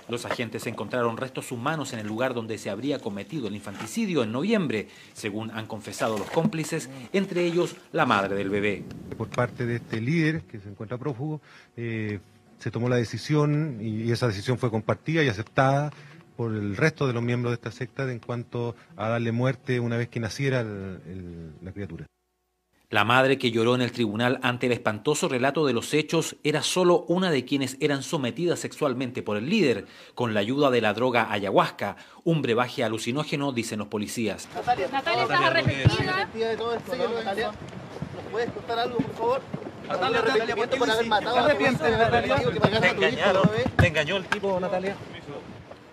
Los 0.08 0.26
agentes 0.26 0.66
encontraron 0.66 1.16
restos 1.16 1.50
humanos 1.50 1.92
en 1.92 1.98
el 1.98 2.06
lugar 2.06 2.34
donde 2.34 2.58
se 2.58 2.68
habría 2.68 2.98
cometido 2.98 3.48
el 3.48 3.54
infanticidio 3.54 4.22
en 4.22 4.32
noviembre, 4.32 4.88
según 5.14 5.50
han 5.50 5.66
confesado 5.66 6.18
los 6.18 6.30
cómplices, 6.30 6.90
entre 7.12 7.44
ellos 7.44 7.76
la 7.92 8.04
madre 8.04 8.34
del 8.34 8.50
bebé. 8.50 8.84
Por 9.16 9.28
parte 9.28 9.64
de 9.64 9.76
este 9.76 10.00
líder, 10.00 10.42
que 10.42 10.60
se 10.60 10.68
encuentra 10.68 10.98
prófugo, 10.98 11.40
eh, 11.76 12.20
se 12.58 12.70
tomó 12.70 12.88
la 12.88 12.96
decisión 12.96 13.78
y 13.80 14.10
esa 14.10 14.26
decisión 14.26 14.58
fue 14.58 14.70
compartida 14.70 15.22
y 15.22 15.28
aceptada 15.28 15.90
por 16.36 16.52
el 16.52 16.76
resto 16.76 17.06
de 17.06 17.12
los 17.12 17.22
miembros 17.22 17.52
de 17.52 17.54
esta 17.54 17.70
secta 17.70 18.10
en 18.10 18.18
cuanto 18.18 18.74
a 18.96 19.08
darle 19.08 19.32
muerte 19.32 19.80
una 19.80 19.96
vez 19.96 20.08
que 20.08 20.20
naciera 20.20 20.62
la 20.64 21.72
criatura. 21.72 22.06
La 22.94 23.04
madre 23.04 23.38
que 23.38 23.50
lloró 23.50 23.74
en 23.74 23.80
el 23.80 23.90
tribunal 23.90 24.38
ante 24.42 24.66
el 24.66 24.72
espantoso 24.72 25.28
relato 25.28 25.66
de 25.66 25.72
los 25.72 25.92
hechos 25.94 26.36
era 26.44 26.62
solo 26.62 27.04
una 27.08 27.30
de 27.32 27.44
quienes 27.44 27.76
eran 27.80 28.04
sometidas 28.04 28.60
sexualmente 28.60 29.20
por 29.20 29.36
el 29.36 29.50
líder, 29.50 29.86
con 30.14 30.32
la 30.32 30.38
ayuda 30.38 30.70
de 30.70 30.80
la 30.80 30.94
droga 30.94 31.32
ayahuasca, 31.32 31.96
un 32.22 32.40
brebaje 32.40 32.84
alucinógeno, 32.84 33.50
dicen 33.50 33.80
los 33.80 33.88
policías. 33.88 34.48
Natalia, 34.54 34.88
Natalia 34.92 35.22
¿estás 35.22 35.40
arrepentida? 35.40 36.28
de 36.32 36.56
todo 36.56 36.74
esto, 36.74 36.96
Natalia? 36.96 37.46
¿Nos 37.48 38.24
puedes 38.30 38.50
contar 38.52 38.78
algo, 38.78 38.96
por 38.98 39.14
favor? 39.14 39.42
Natalia, 39.88 40.22
Natalia, 40.22 40.56
¿por 40.56 40.68
qué 40.68 40.76
por 40.76 40.90
haber 40.90 41.06
matado 41.06 41.38
a 41.38 41.48
Natalia? 41.48 42.80
¿Te 42.80 42.90
engañaron? 42.90 43.50
¿Te 43.76 43.86
engañó 43.88 44.16
el 44.18 44.24
tipo, 44.26 44.60
Natalia? 44.60 44.96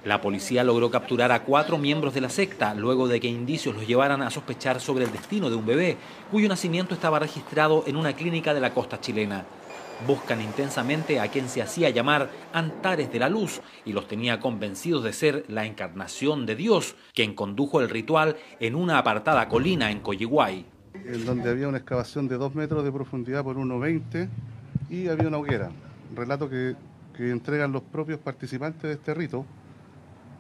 La 0.03 0.19
policía 0.19 0.63
logró 0.63 0.89
capturar 0.89 1.31
a 1.31 1.43
cuatro 1.43 1.77
miembros 1.77 2.15
de 2.15 2.21
la 2.21 2.29
secta 2.29 2.73
luego 2.73 3.07
de 3.07 3.19
que 3.19 3.27
indicios 3.27 3.75
los 3.75 3.85
llevaran 3.85 4.23
a 4.23 4.31
sospechar 4.31 4.81
sobre 4.81 5.05
el 5.05 5.11
destino 5.11 5.51
de 5.51 5.55
un 5.55 5.65
bebé 5.65 5.95
cuyo 6.31 6.49
nacimiento 6.49 6.95
estaba 6.95 7.19
registrado 7.19 7.83
en 7.85 7.95
una 7.95 8.13
clínica 8.13 8.55
de 8.55 8.61
la 8.61 8.73
costa 8.73 8.99
chilena. 8.99 9.45
Buscan 10.07 10.41
intensamente 10.41 11.19
a 11.19 11.27
quien 11.27 11.47
se 11.47 11.61
hacía 11.61 11.91
llamar 11.91 12.31
Antares 12.51 13.11
de 13.11 13.19
la 13.19 13.29
Luz 13.29 13.61
y 13.85 13.93
los 13.93 14.07
tenía 14.07 14.39
convencidos 14.39 15.03
de 15.03 15.13
ser 15.13 15.45
la 15.47 15.65
encarnación 15.65 16.47
de 16.47 16.55
Dios, 16.55 16.95
quien 17.13 17.35
condujo 17.35 17.79
el 17.79 17.87
ritual 17.87 18.37
en 18.59 18.73
una 18.73 18.97
apartada 18.97 19.47
colina 19.49 19.91
en 19.91 19.99
Coyihuay. 19.99 20.65
En 21.05 21.25
donde 21.27 21.47
había 21.47 21.67
una 21.67 21.77
excavación 21.77 22.27
de 22.27 22.37
dos 22.37 22.55
metros 22.55 22.83
de 22.83 22.91
profundidad 22.91 23.43
por 23.43 23.55
1,20 23.55 24.27
y 24.89 25.09
había 25.09 25.27
una 25.27 25.37
hoguera. 25.37 25.69
Relato 26.15 26.49
que 26.49 26.75
entregan 27.19 27.71
los 27.71 27.83
propios 27.83 28.19
participantes 28.19 28.81
de 28.81 28.93
este 28.93 29.13
rito 29.13 29.45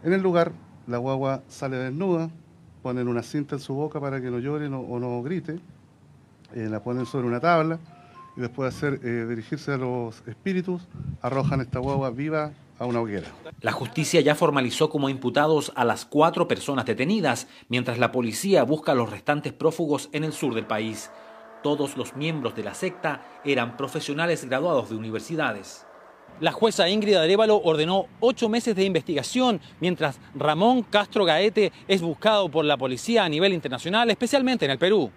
en 0.03 0.13
el 0.13 0.21
lugar, 0.21 0.51
la 0.87 0.97
guagua 0.97 1.43
sale 1.47 1.77
desnuda, 1.77 2.29
ponen 2.81 3.07
una 3.07 3.23
cinta 3.23 3.55
en 3.55 3.61
su 3.61 3.73
boca 3.73 3.99
para 3.99 4.21
que 4.21 4.31
no 4.31 4.39
llore 4.39 4.67
o 4.67 4.99
no 4.99 5.21
grite, 5.21 5.59
eh, 6.55 6.67
la 6.69 6.81
ponen 6.81 7.05
sobre 7.05 7.27
una 7.27 7.39
tabla 7.39 7.79
y 8.35 8.41
después 8.41 8.73
de 8.73 8.77
hacer, 8.77 9.05
eh, 9.05 9.25
dirigirse 9.27 9.73
a 9.73 9.77
los 9.77 10.23
espíritus, 10.27 10.87
arrojan 11.21 11.61
esta 11.61 11.79
guagua 11.79 12.09
viva 12.09 12.51
a 12.79 12.85
una 12.85 13.01
hoguera. 13.01 13.27
La 13.61 13.71
justicia 13.71 14.21
ya 14.21 14.35
formalizó 14.35 14.89
como 14.89 15.09
imputados 15.09 15.71
a 15.75 15.85
las 15.85 16.05
cuatro 16.05 16.47
personas 16.47 16.85
detenidas, 16.85 17.47
mientras 17.69 17.99
la 17.99 18.11
policía 18.11 18.63
busca 18.63 18.93
a 18.93 18.95
los 18.95 19.11
restantes 19.11 19.53
prófugos 19.53 20.09
en 20.13 20.23
el 20.23 20.33
sur 20.33 20.55
del 20.55 20.65
país. 20.65 21.11
Todos 21.61 21.95
los 21.95 22.15
miembros 22.15 22.55
de 22.55 22.63
la 22.63 22.73
secta 22.73 23.21
eran 23.45 23.77
profesionales 23.77 24.45
graduados 24.45 24.89
de 24.89 24.95
universidades. 24.95 25.85
La 26.41 26.51
jueza 26.51 26.89
Ingrid 26.89 27.17
Arevalo 27.17 27.61
ordenó 27.63 28.07
ocho 28.19 28.49
meses 28.49 28.75
de 28.75 28.83
investigación, 28.83 29.61
mientras 29.79 30.19
Ramón 30.33 30.81
Castro 30.81 31.23
Gaete 31.23 31.71
es 31.87 32.01
buscado 32.01 32.49
por 32.49 32.65
la 32.65 32.77
policía 32.77 33.23
a 33.23 33.29
nivel 33.29 33.53
internacional, 33.53 34.09
especialmente 34.09 34.65
en 34.65 34.71
el 34.71 34.79
Perú. 34.79 35.11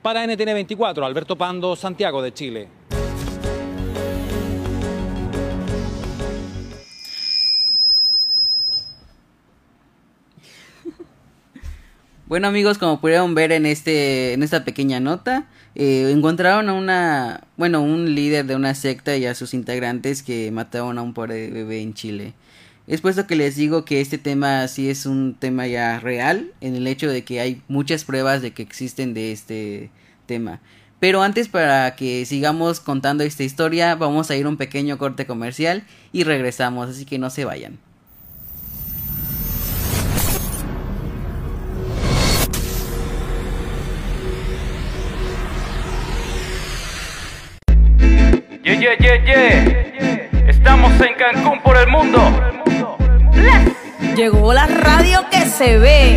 Para 0.00 0.24
NTN 0.24 0.54
24, 0.54 1.04
Alberto 1.04 1.36
Pando, 1.36 1.74
Santiago 1.74 2.22
de 2.22 2.32
Chile. 2.32 2.68
Bueno 12.26 12.46
amigos, 12.46 12.78
como 12.78 13.00
pudieron 13.00 13.34
ver 13.34 13.50
en 13.50 13.66
este 13.66 14.32
en 14.34 14.44
esta 14.44 14.64
pequeña 14.64 15.00
nota, 15.00 15.48
eh, 15.74 16.10
encontraron 16.10 16.68
a 16.68 16.74
una, 16.74 17.44
bueno, 17.56 17.82
un 17.82 18.14
líder 18.14 18.46
de 18.46 18.56
una 18.56 18.74
secta 18.74 19.16
y 19.16 19.26
a 19.26 19.34
sus 19.34 19.54
integrantes 19.54 20.22
que 20.22 20.50
mataron 20.50 20.98
a 20.98 21.02
un 21.02 21.14
pobre 21.14 21.50
bebé 21.50 21.80
en 21.80 21.94
Chile. 21.94 22.34
Es 22.86 23.00
puesto 23.00 23.26
que 23.26 23.34
les 23.34 23.56
digo 23.56 23.84
que 23.84 24.00
este 24.00 24.18
tema 24.18 24.68
sí 24.68 24.90
es 24.90 25.06
un 25.06 25.34
tema 25.34 25.66
ya 25.66 25.98
real, 26.00 26.52
en 26.60 26.74
el 26.76 26.86
hecho 26.86 27.08
de 27.08 27.24
que 27.24 27.40
hay 27.40 27.62
muchas 27.66 28.04
pruebas 28.04 28.42
de 28.42 28.52
que 28.52 28.62
existen 28.62 29.14
de 29.14 29.32
este 29.32 29.90
tema. 30.26 30.60
Pero 31.00 31.22
antes 31.22 31.48
para 31.48 31.96
que 31.96 32.24
sigamos 32.26 32.80
contando 32.80 33.24
esta 33.24 33.42
historia, 33.42 33.94
vamos 33.94 34.30
a 34.30 34.36
ir 34.36 34.46
a 34.46 34.48
un 34.48 34.56
pequeño 34.56 34.98
corte 34.98 35.26
comercial 35.26 35.84
y 36.12 36.24
regresamos, 36.24 36.88
así 36.88 37.04
que 37.04 37.18
no 37.18 37.30
se 37.30 37.44
vayan. 37.44 37.78
Yeah, 48.64 48.80
yeah, 48.80 48.94
yeah, 48.98 49.24
yeah. 49.26 50.48
Estamos 50.48 50.92
en 50.98 51.14
Cancún 51.16 51.60
por 51.60 51.76
el 51.76 51.86
mundo. 51.86 52.18
Llegó 54.16 54.54
la 54.54 54.66
radio 54.66 55.28
que 55.30 55.44
se 55.44 55.76
ve. 55.76 56.16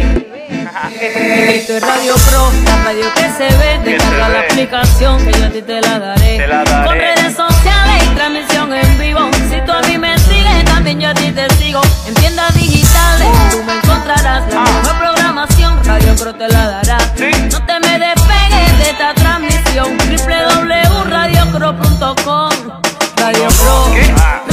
Esto 1.02 1.76
es 1.76 1.84
Radio 1.84 2.16
Pro, 2.16 2.50
la 2.64 2.84
radio 2.86 3.14
que 3.16 3.30
se 3.32 3.58
ve. 3.58 3.80
Descarga 3.84 4.30
la 4.30 4.40
aplicación 4.40 5.26
que 5.26 5.38
yo 5.38 5.46
a 5.46 5.50
ti 5.50 5.62
te 5.62 5.82
la 5.82 6.00
daré. 6.00 6.38
Con 6.86 6.96
redes 6.96 7.36
sociales 7.36 8.04
y 8.06 8.16
transmisión 8.16 8.74
en 8.74 8.98
vivo. 8.98 9.30
Si 9.50 9.60
tú 9.66 9.72
a 9.74 9.82
mí 9.82 9.98
me 9.98 10.18
sigues, 10.18 10.64
también 10.64 11.02
yo 11.02 11.10
a 11.10 11.14
ti 11.16 11.30
te 11.34 11.50
sigo. 11.56 11.82
En 12.08 12.14
tiendas 12.14 12.56
digitales 12.56 13.28
tú 13.52 13.62
me 13.66 13.74
encontrarás 13.74 14.54
la 14.54 14.62
ah. 14.62 14.64
mejor 14.64 15.00
programación. 15.00 15.84
Radio 15.84 16.16
Pro 16.16 16.34
te 16.34 16.48
la 16.48 16.68
dará. 16.68 16.87
Pro, 22.16 22.50
Radio 23.18 24.47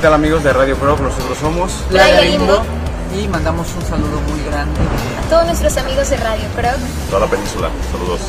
tal 0.00 0.14
amigos 0.14 0.42
de 0.42 0.52
Radio 0.52 0.76
Pro? 0.76 0.96
Nosotros 0.96 1.36
somos 1.38 1.72
Playa 1.90 2.22
Limbo 2.22 2.62
y 3.18 3.28
mandamos 3.28 3.68
un 3.74 3.82
saludo 3.82 4.20
muy 4.28 4.42
grande 4.44 4.80
a 5.18 5.28
todos 5.28 5.44
nuestros 5.44 5.76
amigos 5.76 6.08
de 6.08 6.16
Radio 6.16 6.48
Pro. 6.56 6.70
Toda 7.10 7.26
la 7.26 7.30
península, 7.30 7.68
saludos. 7.92 8.20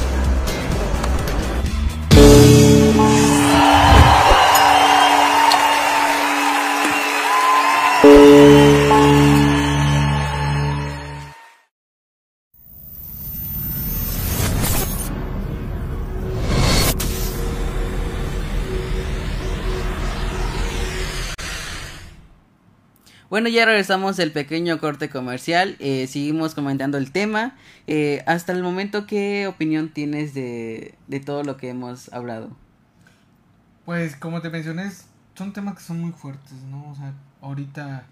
Bueno, 23.32 23.48
ya 23.48 23.64
regresamos 23.64 24.18
del 24.18 24.34
pequeño 24.34 24.78
corte 24.82 25.10
comercial. 25.10 25.78
Eh, 25.80 26.06
seguimos 26.08 26.54
comentando 26.54 26.98
el 26.98 27.14
tema. 27.14 27.56
Eh, 27.88 28.22
hasta 28.28 28.52
el 28.52 28.62
momento, 28.62 29.08
¿qué 29.08 29.48
opinión 29.48 29.88
tienes 29.88 30.34
de, 30.34 30.96
de 31.08 31.20
todo 31.22 31.46
lo 31.46 31.56
que 31.56 31.70
hemos 31.70 32.12
hablado? 32.12 32.50
Pues 33.86 34.18
como 34.18 34.42
te 34.42 34.50
mencioné, 34.50 34.92
son 35.36 35.54
temas 35.54 35.76
que 35.78 35.82
son 35.82 36.02
muy 36.02 36.12
fuertes, 36.12 36.52
¿no? 36.70 36.92
O 36.92 36.96
sea, 36.96 37.14
ahorita 37.40 38.04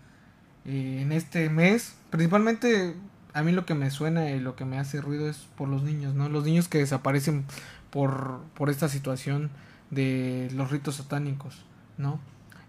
eh, 0.64 1.00
en 1.02 1.12
este 1.12 1.50
mes, 1.50 1.96
principalmente 2.12 2.96
a 3.34 3.44
mí 3.44 3.52
lo 3.52 3.66
que 3.66 3.76
me 3.76 3.92
suena 3.92 4.32
y 4.32 4.40
lo 4.40 4.56
que 4.56 4.64
me 4.64 4.80
hace 4.80 5.02
ruido 5.02 5.30
es 5.30 5.50
por 5.58 5.68
los 5.68 5.84
niños, 5.84 6.16
¿no? 6.16 6.30
Los 6.30 6.46
niños 6.46 6.70
que 6.70 6.78
desaparecen 6.78 7.44
por, 7.90 8.40
por 8.54 8.70
esta 8.70 8.88
situación 8.88 9.52
de 9.92 10.50
los 10.54 10.72
ritos 10.72 10.96
satánicos, 10.96 11.66
¿no? 11.98 12.22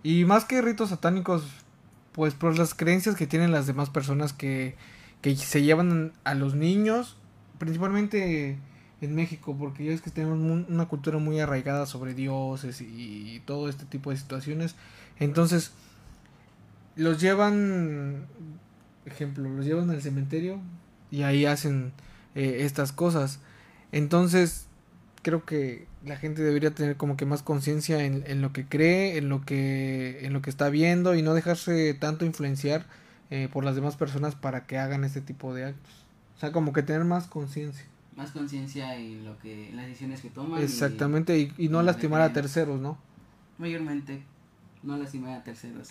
Y 0.03 0.25
más 0.25 0.45
que 0.47 0.61
ritos 0.63 0.89
satánicos, 0.89 1.45
pues 2.13 2.35
por 2.35 2.59
las 2.59 2.75
creencias 2.75 3.17
que 3.17 3.27
tienen 3.27 3.53
las 3.53 3.67
demás 3.67 3.91
personas 3.91 4.33
que, 4.33 4.75
que 5.21 5.37
se 5.37 5.63
llevan 5.63 6.13
a 6.25 6.35
los 6.35 6.55
niños, 6.55 7.17
principalmente 7.59 8.59
en 9.01 9.15
México, 9.15 9.57
porque 9.59 9.85
ya 9.85 9.93
es 9.93 10.03
que 10.03 10.11
tenemos 10.11 10.39
una 10.69 10.87
cultura 10.87 11.19
muy 11.19 11.41
arraigada 11.41 11.87
sobre 11.87 12.15
dioses 12.15 12.81
y, 12.81 13.37
y 13.37 13.41
todo 13.41 13.69
este 13.69 13.85
tipo 13.87 14.11
de 14.11 14.17
situaciones. 14.17 14.75
Entonces, 15.19 15.73
los 16.97 17.21
llevan, 17.21 18.27
ejemplo, 19.07 19.49
los 19.49 19.65
llevan 19.65 19.91
al 19.91 20.03
cementerio 20.03 20.61
y 21.11 21.23
ahí 21.23 21.47
hacen 21.47 21.93
eh, 22.35 22.59
estas 22.61 22.93
cosas. 22.93 23.41
Entonces, 23.93 24.67
creo 25.23 25.45
que 25.45 25.87
la 26.05 26.17
gente 26.17 26.43
debería 26.43 26.71
tener 26.71 26.97
como 26.97 27.17
que 27.17 27.27
más 27.27 27.43
conciencia 27.43 28.05
en, 28.05 28.25
en 28.27 28.41
lo 28.41 28.53
que 28.53 28.65
cree, 28.65 29.19
en 29.19 29.29
lo 29.29 29.43
que, 29.45 30.25
en 30.25 30.33
lo 30.33 30.43
que 30.43 30.51
está 30.51 30.69
viendo 30.71 31.15
y 31.15 31.23
no 31.23 31.35
dejarse 31.35 31.93
tanto 31.95 32.25
influenciar 32.25 32.87
eh, 33.31 33.49
por 33.53 33.65
las 33.65 33.75
demás 33.75 33.97
personas 33.97 34.35
para 34.35 34.67
que 34.67 34.79
hagan 34.79 35.05
este 35.05 35.21
tipo 35.21 35.55
de 35.55 35.67
actos. 35.67 35.93
O 36.37 36.41
sea, 36.41 36.53
como 36.53 36.73
que 36.73 36.83
tener 36.83 37.05
más 37.05 37.27
conciencia. 37.27 37.85
Más 38.17 38.31
conciencia 38.33 38.97
en 38.97 39.25
lo 39.25 39.39
que 39.39 39.69
en 39.69 39.77
las 39.77 39.87
decisiones 39.87 40.21
que 40.21 40.31
toman. 40.31 40.63
Exactamente, 40.63 41.39
y, 41.39 41.53
y 41.59 41.69
no 41.69 41.83
y 41.83 41.85
lastimar 41.85 42.23
a 42.23 42.33
terceros, 42.33 42.81
¿no? 42.81 42.99
Mayormente, 43.59 44.23
no 44.83 44.97
lastimar 44.97 45.39
a 45.39 45.45
terceros. 45.45 45.91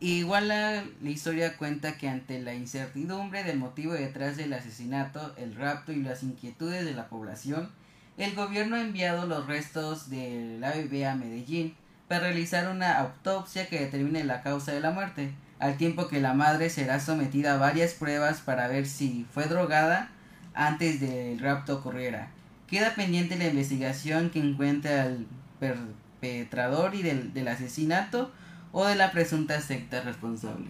Igual 0.00 0.48
la, 0.48 0.84
la 1.02 1.10
historia 1.10 1.56
cuenta 1.56 1.96
que 1.98 2.08
ante 2.08 2.40
la 2.40 2.54
incertidumbre 2.54 3.42
del 3.42 3.58
motivo 3.58 3.92
detrás 3.92 4.36
del 4.36 4.52
asesinato, 4.52 5.34
el 5.36 5.54
rapto 5.54 5.92
y 5.92 6.02
las 6.02 6.22
inquietudes 6.22 6.84
de 6.84 6.94
la 6.94 7.08
población, 7.08 7.70
el 8.16 8.34
gobierno 8.34 8.76
ha 8.76 8.80
enviado 8.80 9.26
los 9.26 9.46
restos 9.46 10.08
de 10.08 10.56
la 10.60 10.70
bebé 10.70 11.06
a 11.06 11.14
Medellín 11.16 11.74
para 12.08 12.20
realizar 12.20 12.70
una 12.70 12.98
autopsia 12.98 13.68
que 13.68 13.80
determine 13.80 14.24
la 14.24 14.42
causa 14.42 14.72
de 14.72 14.80
la 14.80 14.90
muerte, 14.90 15.32
al 15.58 15.76
tiempo 15.76 16.08
que 16.08 16.20
la 16.20 16.34
madre 16.34 16.70
será 16.70 17.00
sometida 17.00 17.54
a 17.54 17.58
varias 17.58 17.94
pruebas 17.94 18.40
para 18.40 18.68
ver 18.68 18.86
si 18.86 19.26
fue 19.32 19.46
drogada 19.46 20.10
antes 20.54 21.00
del 21.00 21.38
rapto 21.40 21.76
ocurriera. 21.76 22.28
Queda 22.68 22.94
pendiente 22.94 23.36
la 23.36 23.48
investigación 23.48 24.30
que 24.30 24.40
encuentre 24.40 25.00
al 25.00 25.26
perpetrador 25.58 26.94
y 26.94 27.02
del, 27.02 27.32
del 27.34 27.48
asesinato 27.48 28.30
o 28.72 28.86
de 28.86 28.94
la 28.94 29.10
presunta 29.10 29.60
secta 29.60 30.02
responsable. 30.02 30.68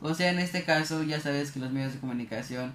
O 0.00 0.14
sea, 0.14 0.30
en 0.30 0.38
este 0.38 0.64
caso 0.64 1.02
ya 1.02 1.20
sabes 1.20 1.50
que 1.50 1.60
los 1.60 1.72
medios 1.72 1.94
de 1.94 2.00
comunicación 2.00 2.72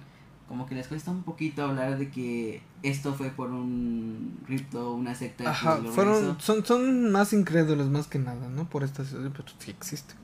como 0.50 0.66
que 0.66 0.74
les 0.76 0.88
cuesta 0.88 1.12
un 1.12 1.24
poquito 1.24 1.64
hablar 1.64 1.98
de 1.98 2.10
que 2.10 2.68
esto 2.82 3.14
fue 3.14 3.30
por 3.30 3.52
un 3.52 4.40
rito, 4.48 4.94
una 4.94 5.14
secta. 5.14 5.46
que 5.46 5.50
Ajá, 5.50 5.78
lo 5.78 5.94
fueron, 5.94 6.14
realizó. 6.14 6.40
son, 6.40 6.66
son 6.66 7.12
más 7.12 7.32
incrédulos 7.32 7.88
más 7.90 8.08
que 8.08 8.18
nada, 8.18 8.50
¿no? 8.50 8.68
Por 8.68 8.84
esta 8.84 9.04
situación, 9.04 9.32
pero 9.32 9.48
sí 9.58 9.70
existe. 9.70 10.14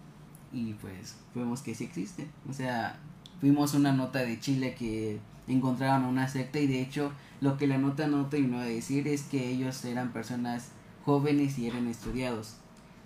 y 0.53 0.75
pues 0.75 1.17
vemos 1.35 1.63
que 1.63 1.75
sí 1.75 1.85
existe. 1.85 2.29
O 2.49 2.53
sea, 2.53 2.99
vimos 3.43 3.75
una 3.75 3.93
nota 3.93 4.21
de 4.21 4.41
Chile 4.41 4.75
que 4.79 5.21
encontraron 5.49 6.05
una 6.07 6.29
secta 6.29 6.59
y 6.61 6.67
de 6.67 6.83
hecho 6.83 7.13
lo 7.41 7.57
que 7.57 7.69
la 7.69 7.79
nota 7.79 8.09
no 8.09 8.27
terminó 8.27 8.61
de 8.61 8.75
decir 8.75 9.09
es 9.09 9.23
que 9.25 9.49
ellos 9.51 9.85
eran 9.85 10.13
personas 10.13 10.71
jóvenes 11.05 11.59
y 11.59 11.69
eran 11.69 11.87
estudiados. 11.89 12.57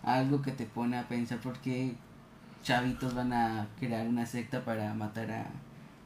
Algo 0.02 0.42
que 0.42 0.52
te 0.52 0.66
pone 0.66 0.96
a 0.98 1.08
pensar 1.08 1.40
por 1.40 1.58
qué 1.60 1.96
chavitos 2.62 3.14
van 3.14 3.32
a 3.32 3.68
crear 3.78 4.08
una 4.08 4.26
secta 4.26 4.64
para 4.64 4.94
matar 4.94 5.30
a, 5.32 5.50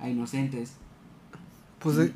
a 0.01 0.09
inocentes. 0.09 0.75
Pues 1.85 1.99
eh, 1.99 2.13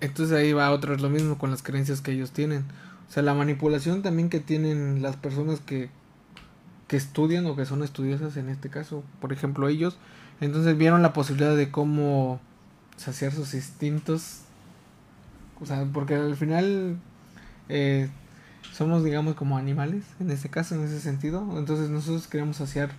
entonces 0.00 0.34
ahí 0.34 0.54
va 0.54 0.70
otra 0.70 0.96
lo 0.96 1.10
mismo 1.10 1.36
con 1.36 1.50
las 1.50 1.62
creencias 1.62 2.00
que 2.00 2.12
ellos 2.12 2.32
tienen. 2.32 2.64
O 3.10 3.12
sea, 3.12 3.22
la 3.22 3.34
manipulación 3.34 4.00
también 4.00 4.30
que 4.30 4.40
tienen 4.40 5.02
las 5.02 5.16
personas 5.16 5.60
que, 5.60 5.90
que 6.88 6.96
estudian 6.96 7.44
o 7.44 7.54
que 7.54 7.66
son 7.66 7.82
estudiosas 7.82 8.38
en 8.38 8.48
este 8.48 8.70
caso, 8.70 9.04
por 9.20 9.34
ejemplo 9.34 9.68
ellos, 9.68 9.98
entonces 10.40 10.78
vieron 10.78 11.02
la 11.02 11.12
posibilidad 11.12 11.54
de 11.54 11.70
cómo 11.70 12.40
saciar 12.96 13.32
sus 13.32 13.52
instintos. 13.52 14.40
O 15.60 15.66
sea, 15.66 15.86
porque 15.92 16.14
al 16.14 16.34
final 16.34 16.96
eh, 17.68 18.08
somos 18.72 19.04
digamos 19.04 19.34
como 19.34 19.58
animales 19.58 20.04
en 20.20 20.30
este 20.30 20.48
caso, 20.48 20.74
en 20.74 20.84
ese 20.84 21.00
sentido. 21.00 21.46
Entonces 21.58 21.90
nosotros 21.90 22.28
queremos 22.28 22.56
saciar 22.56 22.92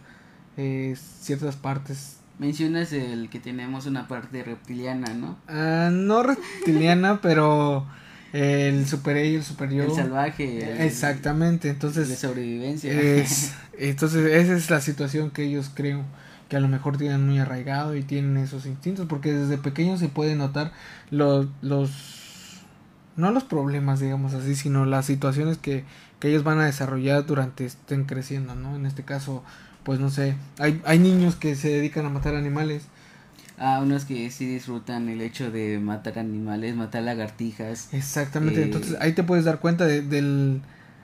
eh, 0.57 0.95
ciertas 0.95 1.55
partes 1.55 2.17
Mencionas 2.39 2.91
el 2.93 3.29
que 3.29 3.39
tenemos 3.39 3.85
una 3.85 4.07
parte 4.07 4.43
reptiliana, 4.43 5.13
¿no? 5.13 5.37
Ah, 5.47 5.89
no 5.91 6.23
reptiliana, 6.23 7.19
pero 7.21 7.85
el 8.33 8.87
super 8.87 9.17
y 9.25 9.35
el 9.35 9.43
superior. 9.43 9.85
El 9.89 9.95
salvaje. 9.95 10.71
el- 10.71 10.81
Exactamente, 10.81 11.69
entonces. 11.69 12.09
de 12.09 12.15
sobrevivencia. 12.15 12.91
Es, 12.91 13.53
entonces, 13.77 14.31
esa 14.33 14.53
es 14.55 14.69
la 14.69 14.81
situación 14.81 15.29
que 15.31 15.43
ellos 15.43 15.69
creo 15.73 16.03
que 16.49 16.57
a 16.57 16.59
lo 16.59 16.67
mejor 16.67 16.97
tienen 16.97 17.25
muy 17.25 17.39
arraigado 17.39 17.95
y 17.95 18.03
tienen 18.03 18.37
esos 18.37 18.65
instintos, 18.65 19.05
porque 19.07 19.31
desde 19.33 19.57
pequeños 19.57 19.99
se 19.99 20.09
puede 20.09 20.35
notar 20.35 20.71
los. 21.11 21.47
los 21.61 21.91
no 23.15 23.29
los 23.31 23.43
problemas, 23.43 23.99
digamos 23.99 24.33
así, 24.33 24.55
sino 24.55 24.85
las 24.87 25.05
situaciones 25.05 25.59
que, 25.59 25.83
que 26.19 26.29
ellos 26.29 26.43
van 26.43 26.59
a 26.59 26.65
desarrollar 26.65 27.27
durante 27.27 27.63
estén 27.63 28.05
creciendo, 28.05 28.55
¿no? 28.55 28.75
En 28.75 28.87
este 28.87 29.03
caso, 29.03 29.43
pues 29.83 29.99
no 29.99 30.09
sé, 30.09 30.35
hay, 30.59 30.81
hay 30.85 30.99
niños 30.99 31.35
que 31.35 31.55
se 31.55 31.69
dedican 31.69 32.05
a 32.05 32.09
matar 32.09 32.35
animales. 32.35 32.83
Ah, 33.57 33.79
unos 33.81 34.05
que 34.05 34.29
sí 34.31 34.45
disfrutan 34.47 35.09
el 35.09 35.21
hecho 35.21 35.51
de 35.51 35.79
matar 35.79 36.17
animales, 36.19 36.75
matar 36.75 37.03
lagartijas. 37.03 37.89
Exactamente, 37.93 38.61
Eh, 38.61 38.63
entonces 38.63 38.97
ahí 38.99 39.13
te 39.13 39.23
puedes 39.23 39.45
dar 39.45 39.59
cuenta 39.59 39.85
de, 39.85 40.01
del 40.01 40.61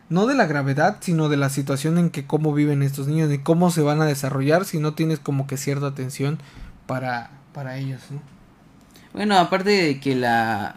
no 0.10 0.26
de 0.26 0.36
la 0.36 0.48
gravedad, 0.48 0.98
sino 1.02 1.30
de 1.30 1.38
la 1.38 1.50
situación 1.50 1.98
en 2.00 2.10
que 2.10 2.26
cómo 2.26 2.54
viven 2.54 2.82
estos 2.82 3.08
niños 3.08 3.32
y 3.32 3.38
cómo 3.40 3.70
se 3.72 3.82
van 3.82 4.02
a 4.02 4.06
desarrollar 4.06 4.66
si 4.66 4.80
no 4.80 4.94
tienes 4.96 5.20
como 5.20 5.46
que 5.48 5.58
cierta 5.58 5.88
atención 5.88 6.40
para, 6.88 7.30
para 7.54 7.78
ellos, 7.78 8.02
¿no? 8.10 8.20
Bueno, 9.14 9.38
aparte 9.38 9.70
de 9.72 10.00
que 10.00 10.16
la 10.16 10.76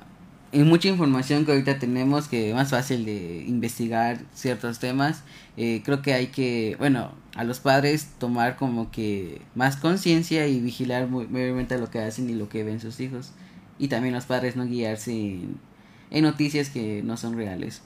hay 0.52 0.62
mucha 0.64 0.88
información 0.88 1.44
que 1.46 1.52
ahorita 1.52 1.78
tenemos 1.78 2.28
que 2.28 2.50
es 2.50 2.54
más 2.54 2.70
fácil 2.70 3.04
de 3.06 3.44
investigar 3.48 4.20
ciertos 4.34 4.78
temas, 4.78 5.22
eh, 5.56 5.80
creo 5.84 6.02
que 6.02 6.12
hay 6.12 6.26
que, 6.28 6.76
bueno, 6.78 7.12
a 7.34 7.44
los 7.44 7.60
padres 7.60 8.08
tomar 8.18 8.56
como 8.56 8.90
que 8.90 9.40
más 9.54 9.76
conciencia 9.76 10.46
y 10.48 10.60
vigilar 10.60 11.08
muy, 11.08 11.26
mayormente 11.26 11.78
lo 11.78 11.90
que 11.90 12.00
hacen 12.00 12.28
y 12.28 12.34
lo 12.34 12.48
que 12.48 12.64
ven 12.64 12.80
sus 12.80 13.00
hijos. 13.00 13.32
Y 13.78 13.88
también 13.88 14.14
los 14.14 14.26
padres 14.26 14.54
no 14.54 14.66
guiarse 14.66 15.12
en, 15.12 15.56
en 16.10 16.22
noticias 16.24 16.68
que 16.70 17.02
no 17.02 17.16
son 17.16 17.36
reales. 17.36 17.82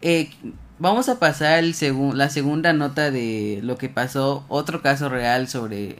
Eh, 0.00 0.30
vamos 0.78 1.08
a 1.08 1.18
pasar 1.18 1.58
el 1.62 1.74
segun- 1.74 2.14
la 2.14 2.30
segunda 2.30 2.72
nota 2.72 3.10
de 3.10 3.60
lo 3.62 3.76
que 3.76 3.88
pasó, 3.88 4.44
otro 4.48 4.82
caso 4.82 5.08
real 5.08 5.48
sobre 5.48 5.98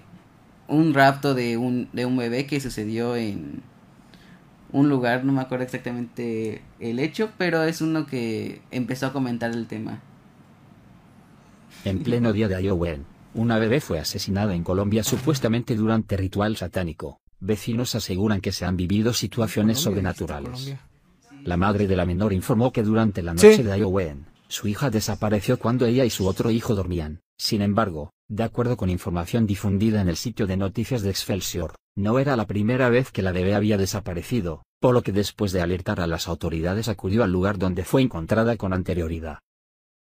un 0.68 0.94
rapto 0.94 1.34
de 1.34 1.56
un, 1.58 1.88
de 1.92 2.06
un 2.06 2.16
bebé 2.16 2.46
que 2.46 2.60
sucedió 2.60 3.16
en 3.16 3.62
un 4.74 4.88
lugar, 4.88 5.24
no 5.24 5.32
me 5.32 5.40
acuerdo 5.40 5.64
exactamente 5.64 6.60
el 6.80 6.98
hecho, 6.98 7.30
pero 7.38 7.62
es 7.62 7.80
uno 7.80 8.06
que 8.06 8.60
empezó 8.72 9.06
a 9.06 9.12
comentar 9.12 9.52
el 9.52 9.68
tema. 9.68 10.00
En 11.84 12.02
pleno 12.02 12.32
día 12.32 12.48
de 12.48 12.56
Halloween, 12.56 13.04
una 13.34 13.58
bebé 13.58 13.80
fue 13.80 14.00
asesinada 14.00 14.52
en 14.54 14.64
Colombia 14.64 15.04
supuestamente 15.04 15.76
durante 15.76 16.16
ritual 16.16 16.56
satánico. 16.56 17.20
Vecinos 17.38 17.94
aseguran 17.94 18.40
que 18.40 18.50
se 18.50 18.64
han 18.64 18.76
vivido 18.76 19.12
situaciones 19.12 19.78
sobrenaturales. 19.78 20.74
La 21.44 21.56
madre 21.56 21.86
de 21.86 21.94
la 21.94 22.04
menor 22.04 22.32
informó 22.32 22.72
que 22.72 22.82
durante 22.82 23.22
la 23.22 23.34
noche 23.34 23.56
Sí. 23.56 23.62
de 23.62 23.70
Halloween, 23.70 24.26
su 24.48 24.66
hija 24.66 24.90
desapareció 24.90 25.56
cuando 25.58 25.86
ella 25.86 26.04
y 26.04 26.10
su 26.10 26.26
otro 26.26 26.50
hijo 26.50 26.74
dormían. 26.74 27.20
Sin 27.36 27.62
embargo, 27.62 28.12
de 28.34 28.42
acuerdo 28.42 28.76
con 28.76 28.90
información 28.90 29.46
difundida 29.46 30.00
en 30.00 30.08
el 30.08 30.16
sitio 30.16 30.48
de 30.48 30.56
noticias 30.56 31.02
de 31.02 31.10
Excelsior, 31.10 31.76
no 31.96 32.18
era 32.18 32.34
la 32.34 32.48
primera 32.48 32.88
vez 32.88 33.12
que 33.12 33.22
la 33.22 33.30
bebé 33.30 33.54
había 33.54 33.78
desaparecido, 33.78 34.64
por 34.80 34.92
lo 34.92 35.02
que 35.02 35.12
después 35.12 35.52
de 35.52 35.60
alertar 35.60 36.00
a 36.00 36.08
las 36.08 36.26
autoridades 36.26 36.88
acudió 36.88 37.22
al 37.22 37.30
lugar 37.30 37.58
donde 37.58 37.84
fue 37.84 38.02
encontrada 38.02 38.56
con 38.56 38.72
anterioridad. 38.72 39.38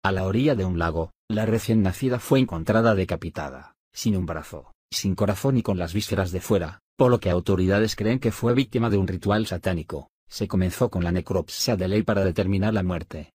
A 0.05 0.13
la 0.13 0.27
orilla 0.27 0.55
de 0.55 0.67
un 0.67 0.79
lago, 0.79 1.11
la 1.31 1.47
recién 1.47 1.81
nacida 1.83 2.19
fue 2.19 2.39
encontrada 2.39 2.95
decapitada, 2.95 3.73
sin 3.95 4.15
un 4.15 4.27
brazo, 4.27 4.73
sin 4.93 5.15
corazón 5.15 5.57
y 5.57 5.63
con 5.63 5.79
las 5.79 5.95
vísceras 5.95 6.31
de 6.31 6.43
fuera, 6.43 6.81
por 6.99 7.11
lo 7.11 7.21
que 7.21 7.31
autoridades 7.31 7.97
creen 7.97 8.19
que 8.19 8.31
fue 8.31 8.53
víctima 8.53 8.91
de 8.91 8.99
un 8.99 9.09
ritual 9.09 9.47
satánico. 9.47 10.11
Se 10.29 10.49
comenzó 10.49 10.91
con 10.91 11.03
la 11.03 11.13
necropsia 11.13 11.77
de 11.77 11.89
ley 11.89 12.03
para 12.03 12.25
determinar 12.27 12.75
la 12.75 12.83
muerte. 12.83 13.33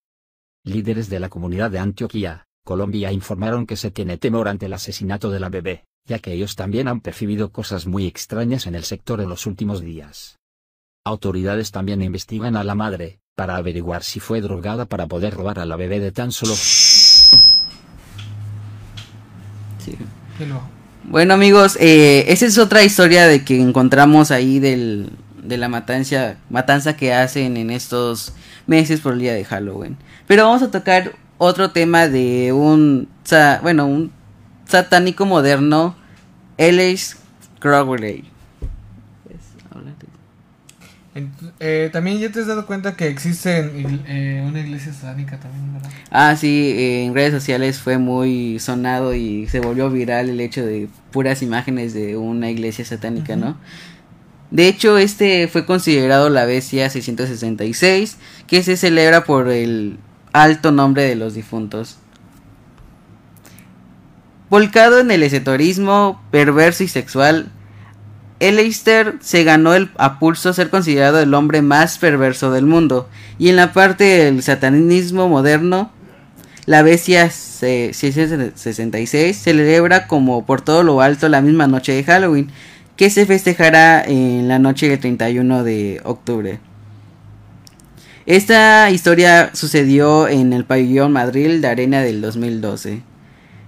Líderes 0.63 1.09
de 1.09 1.19
la 1.19 1.29
comunidad 1.29 1.71
de 1.71 1.79
Antioquía, 1.79 2.45
Colombia 2.63 3.11
informaron 3.11 3.65
que 3.65 3.75
se 3.75 3.91
tiene 3.91 4.17
temor 4.17 4.47
ante 4.47 4.67
el 4.67 4.73
asesinato 4.73 5.29
de 5.29 5.41
la 5.41 5.49
bebé, 5.49 5.83
ya 6.05 6.19
que 6.19 6.31
ellos 6.31 6.55
también 6.55 6.87
han 6.87 7.01
percibido 7.01 7.51
cosas 7.51 7.87
muy 7.87 8.07
extrañas 8.07 8.67
en 8.67 8.75
el 8.75 8.85
sector 8.85 9.19
en 9.19 9.27
los 9.29 9.45
últimos 9.45 9.81
días. 9.81 10.39
Autoridades 11.05 11.71
también 11.71 12.01
investigan 12.01 12.55
a 12.55 12.63
la 12.63 12.75
madre, 12.75 13.19
para 13.35 13.57
averiguar 13.57 14.03
si 14.03 14.19
fue 14.19 14.41
drogada 14.41 14.85
para 14.85 15.07
poder 15.07 15.33
robar 15.33 15.57
a 15.59 15.65
la 15.65 15.75
bebé 15.75 15.99
de 15.99 16.11
tan 16.11 16.31
solo... 16.31 16.53
Sí. 16.55 17.37
Bueno 21.03 21.33
amigos, 21.33 21.77
eh, 21.81 22.25
esa 22.29 22.45
es 22.45 22.57
otra 22.57 22.83
historia 22.83 23.27
de 23.27 23.43
que 23.43 23.59
encontramos 23.59 24.31
ahí 24.31 24.59
del, 24.59 25.11
de 25.43 25.57
la 25.57 25.67
matanza, 25.67 26.37
matanza 26.49 26.95
que 26.95 27.13
hacen 27.13 27.57
en 27.57 27.71
estos 27.71 28.33
meses 28.65 29.01
por 29.01 29.13
el 29.13 29.19
día 29.19 29.33
de 29.33 29.43
Halloween. 29.43 29.97
Pero 30.27 30.45
vamos 30.45 30.63
a 30.63 30.71
tocar 30.71 31.15
otro 31.43 31.71
tema 31.71 32.07
de 32.07 32.53
un, 32.53 33.07
sa- 33.23 33.59
bueno, 33.61 33.85
un 33.85 34.11
satánico 34.65 35.25
moderno, 35.25 35.95
Ellis 36.57 37.17
Crowley. 37.59 38.23
eh, 41.59 41.89
también 41.93 42.17
ya 42.17 42.31
te 42.31 42.39
has 42.39 42.47
dado 42.47 42.65
cuenta 42.65 42.95
que 42.95 43.07
existe 43.07 43.59
en- 43.59 44.01
eh, 44.07 44.43
una 44.47 44.59
iglesia 44.61 44.91
satánica 44.93 45.37
también, 45.39 45.73
¿verdad? 45.73 45.91
Ah, 46.09 46.35
sí, 46.35 46.71
eh, 46.75 47.05
en 47.05 47.13
redes 47.13 47.31
sociales 47.33 47.77
fue 47.79 47.99
muy 47.99 48.57
sonado 48.59 49.13
y 49.13 49.47
se 49.47 49.59
volvió 49.59 49.91
viral 49.91 50.29
el 50.29 50.39
hecho 50.41 50.65
de 50.65 50.87
puras 51.11 51.43
imágenes 51.43 51.93
de 51.93 52.17
una 52.17 52.49
iglesia 52.49 52.83
satánica, 52.83 53.35
¿no? 53.35 53.57
De 54.49 54.67
hecho, 54.67 54.97
este 54.97 55.47
fue 55.47 55.65
considerado 55.67 56.29
la 56.29 56.45
bestia 56.45 56.89
666, 56.89 58.17
que 58.47 58.63
se 58.63 58.75
celebra 58.77 59.23
por 59.23 59.49
el 59.49 59.97
alto 60.33 60.71
nombre 60.71 61.03
de 61.03 61.15
los 61.15 61.33
difuntos. 61.33 61.97
Volcado 64.49 64.99
en 64.99 65.09
el 65.11 65.23
esoterismo 65.23 66.21
perverso 66.31 66.83
y 66.83 66.87
sexual, 66.87 67.51
Eleister 68.39 69.15
se 69.21 69.43
ganó 69.43 69.73
el 69.73 69.89
a 69.97 70.19
pulso 70.19 70.53
ser 70.53 70.69
considerado 70.69 71.19
el 71.19 71.33
hombre 71.33 71.61
más 71.61 71.97
perverso 71.97 72.51
del 72.51 72.65
mundo. 72.65 73.09
Y 73.39 73.49
en 73.49 73.55
la 73.55 73.73
parte 73.73 74.03
del 74.03 74.43
satanismo 74.43 75.29
moderno, 75.29 75.91
la 76.65 76.81
bestia 76.81 77.29
se- 77.31 77.93
666 77.93 79.37
celebra 79.37 80.07
como 80.07 80.45
por 80.45 80.61
todo 80.61 80.83
lo 80.83 81.01
alto 81.01 81.29
la 81.29 81.41
misma 81.41 81.67
noche 81.67 81.93
de 81.93 82.03
Halloween, 82.03 82.49
que 82.95 83.09
se 83.09 83.25
festejará 83.25 84.03
en 84.03 84.47
la 84.47 84.59
noche 84.59 84.87
del 84.89 84.99
31 84.99 85.63
de 85.63 85.99
octubre. 86.03 86.59
Esta 88.25 88.89
historia 88.89 89.51
sucedió 89.53 90.29
en 90.29 90.53
el 90.53 90.63
pabellón 90.63 91.11
Madrid 91.11 91.59
de 91.59 91.67
Arena 91.67 91.99
del 92.01 92.21
2012. 92.21 93.01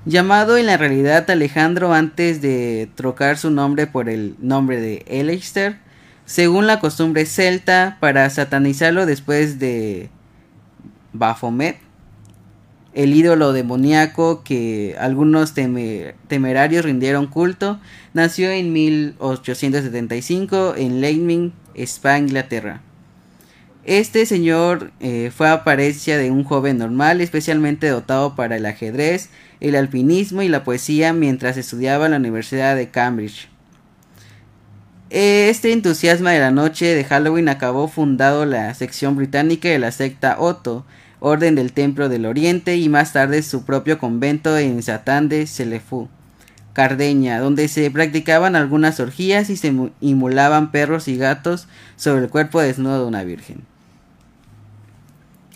Llamado 0.05 0.55
en 0.57 0.67
la 0.67 0.77
realidad 0.77 1.29
Alejandro 1.29 1.93
antes 1.93 2.41
de 2.41 2.87
trocar 2.95 3.37
su 3.37 3.51
nombre 3.51 3.85
por 3.87 4.07
el 4.07 4.35
nombre 4.39 4.79
de 4.79 5.03
Eleister, 5.07 5.77
según 6.25 6.67
la 6.67 6.79
costumbre 6.79 7.25
celta, 7.25 7.97
para 7.99 8.29
satanizarlo 8.29 9.05
después 9.05 9.59
de 9.59 10.09
Baphomet, 11.11 11.77
el 12.93 13.13
ídolo 13.13 13.51
demoníaco 13.51 14.41
que 14.43 14.95
algunos 14.97 15.53
teme- 15.53 16.13
temerarios 16.29 16.85
rindieron 16.85 17.27
culto, 17.27 17.81
nació 18.13 18.49
en 18.51 18.71
1875 18.71 20.75
en 20.77 21.01
Leipzig, 21.01 21.51
Spa, 21.75 22.17
Inglaterra. 22.17 22.81
Este 23.85 24.25
señor 24.25 24.91
eh, 24.99 25.31
fue 25.35 25.47
apariencia 25.47 26.17
de 26.17 26.31
un 26.31 26.43
joven 26.43 26.79
normal, 26.79 27.21
especialmente 27.21 27.87
dotado 27.87 28.35
para 28.35 28.55
el 28.57 28.65
ajedrez, 28.65 29.29
el 29.59 29.75
alpinismo 29.75 30.41
y 30.41 30.49
la 30.49 30.63
poesía 30.63 31.13
mientras 31.13 31.55
estudiaba 31.55 32.05
en 32.05 32.11
la 32.11 32.17
Universidad 32.17 32.75
de 32.75 32.89
Cambridge. 32.89 33.47
Este 35.11 35.71
entusiasmo 35.71 36.29
de 36.29 36.39
la 36.39 36.49
noche 36.49 36.95
de 36.95 37.03
Halloween 37.03 37.47
acabó 37.47 37.87
fundado 37.87 38.47
la 38.47 38.73
sección 38.73 39.15
británica 39.15 39.69
de 39.69 39.77
la 39.77 39.91
secta 39.91 40.37
Otto, 40.39 40.83
Orden 41.19 41.53
del 41.53 41.71
Templo 41.71 42.09
del 42.09 42.25
Oriente 42.25 42.77
y 42.77 42.89
más 42.89 43.13
tarde 43.13 43.43
su 43.43 43.65
propio 43.65 43.99
convento 43.99 44.57
en 44.57 44.81
Satán 44.81 45.29
de 45.29 45.45
Selefú, 45.45 46.09
Cardeña, 46.73 47.39
donde 47.39 47.67
se 47.67 47.91
practicaban 47.91 48.55
algunas 48.55 48.99
orgías 48.99 49.51
y 49.51 49.57
se 49.57 49.71
mu- 49.71 49.91
inmolaban 50.01 50.71
perros 50.71 51.07
y 51.07 51.17
gatos 51.17 51.67
sobre 51.97 52.23
el 52.23 52.29
cuerpo 52.29 52.59
desnudo 52.59 53.01
de 53.01 53.07
una 53.07 53.23
virgen. 53.23 53.61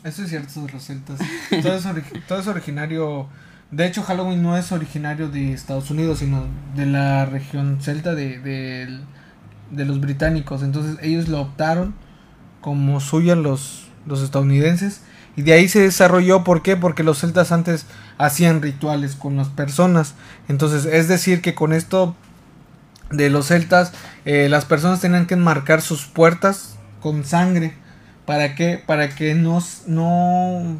Eso 0.03 0.23
es 0.23 0.29
cierto 0.29 0.65
los 0.71 0.85
celtas. 0.85 1.19
Todo 2.27 2.39
es, 2.39 2.47
originario. 2.47 3.27
De 3.71 3.85
hecho, 3.85 4.01
Halloween 4.03 4.41
no 4.41 4.57
es 4.57 4.71
originario 4.71 5.29
de 5.29 5.53
Estados 5.53 5.91
Unidos, 5.91 6.19
sino 6.19 6.45
de 6.75 6.85
la 6.85 7.25
región 7.25 7.79
celta 7.81 8.15
de, 8.15 8.39
de, 8.39 8.99
de 9.71 9.85
los 9.85 9.99
británicos. 9.99 10.63
Entonces, 10.63 10.97
ellos 11.01 11.27
lo 11.27 11.41
optaron 11.41 11.93
como 12.62 12.99
suya 12.99 13.35
los, 13.35 13.88
los 14.05 14.21
estadounidenses. 14.21 15.01
Y 15.35 15.41
de 15.41 15.53
ahí 15.53 15.67
se 15.67 15.81
desarrolló. 15.81 16.43
¿Por 16.43 16.62
qué? 16.62 16.75
Porque 16.77 17.03
los 17.03 17.19
celtas 17.19 17.51
antes 17.51 17.85
hacían 18.17 18.62
rituales 18.62 19.15
con 19.15 19.35
las 19.35 19.49
personas. 19.49 20.15
Entonces, 20.47 20.85
es 20.85 21.07
decir, 21.07 21.41
que 21.41 21.55
con 21.55 21.73
esto 21.73 22.15
de 23.12 23.29
los 23.29 23.47
celtas, 23.47 23.91
eh, 24.25 24.47
las 24.49 24.65
personas 24.65 25.01
tenían 25.01 25.25
que 25.25 25.33
enmarcar 25.33 25.81
sus 25.81 26.05
puertas 26.05 26.77
con 27.01 27.25
sangre. 27.25 27.73
¿Para 28.29 28.53
qué? 28.53 28.79
Para 28.85 29.09
que 29.09 29.33
nos, 29.33 29.87
no... 29.87 30.77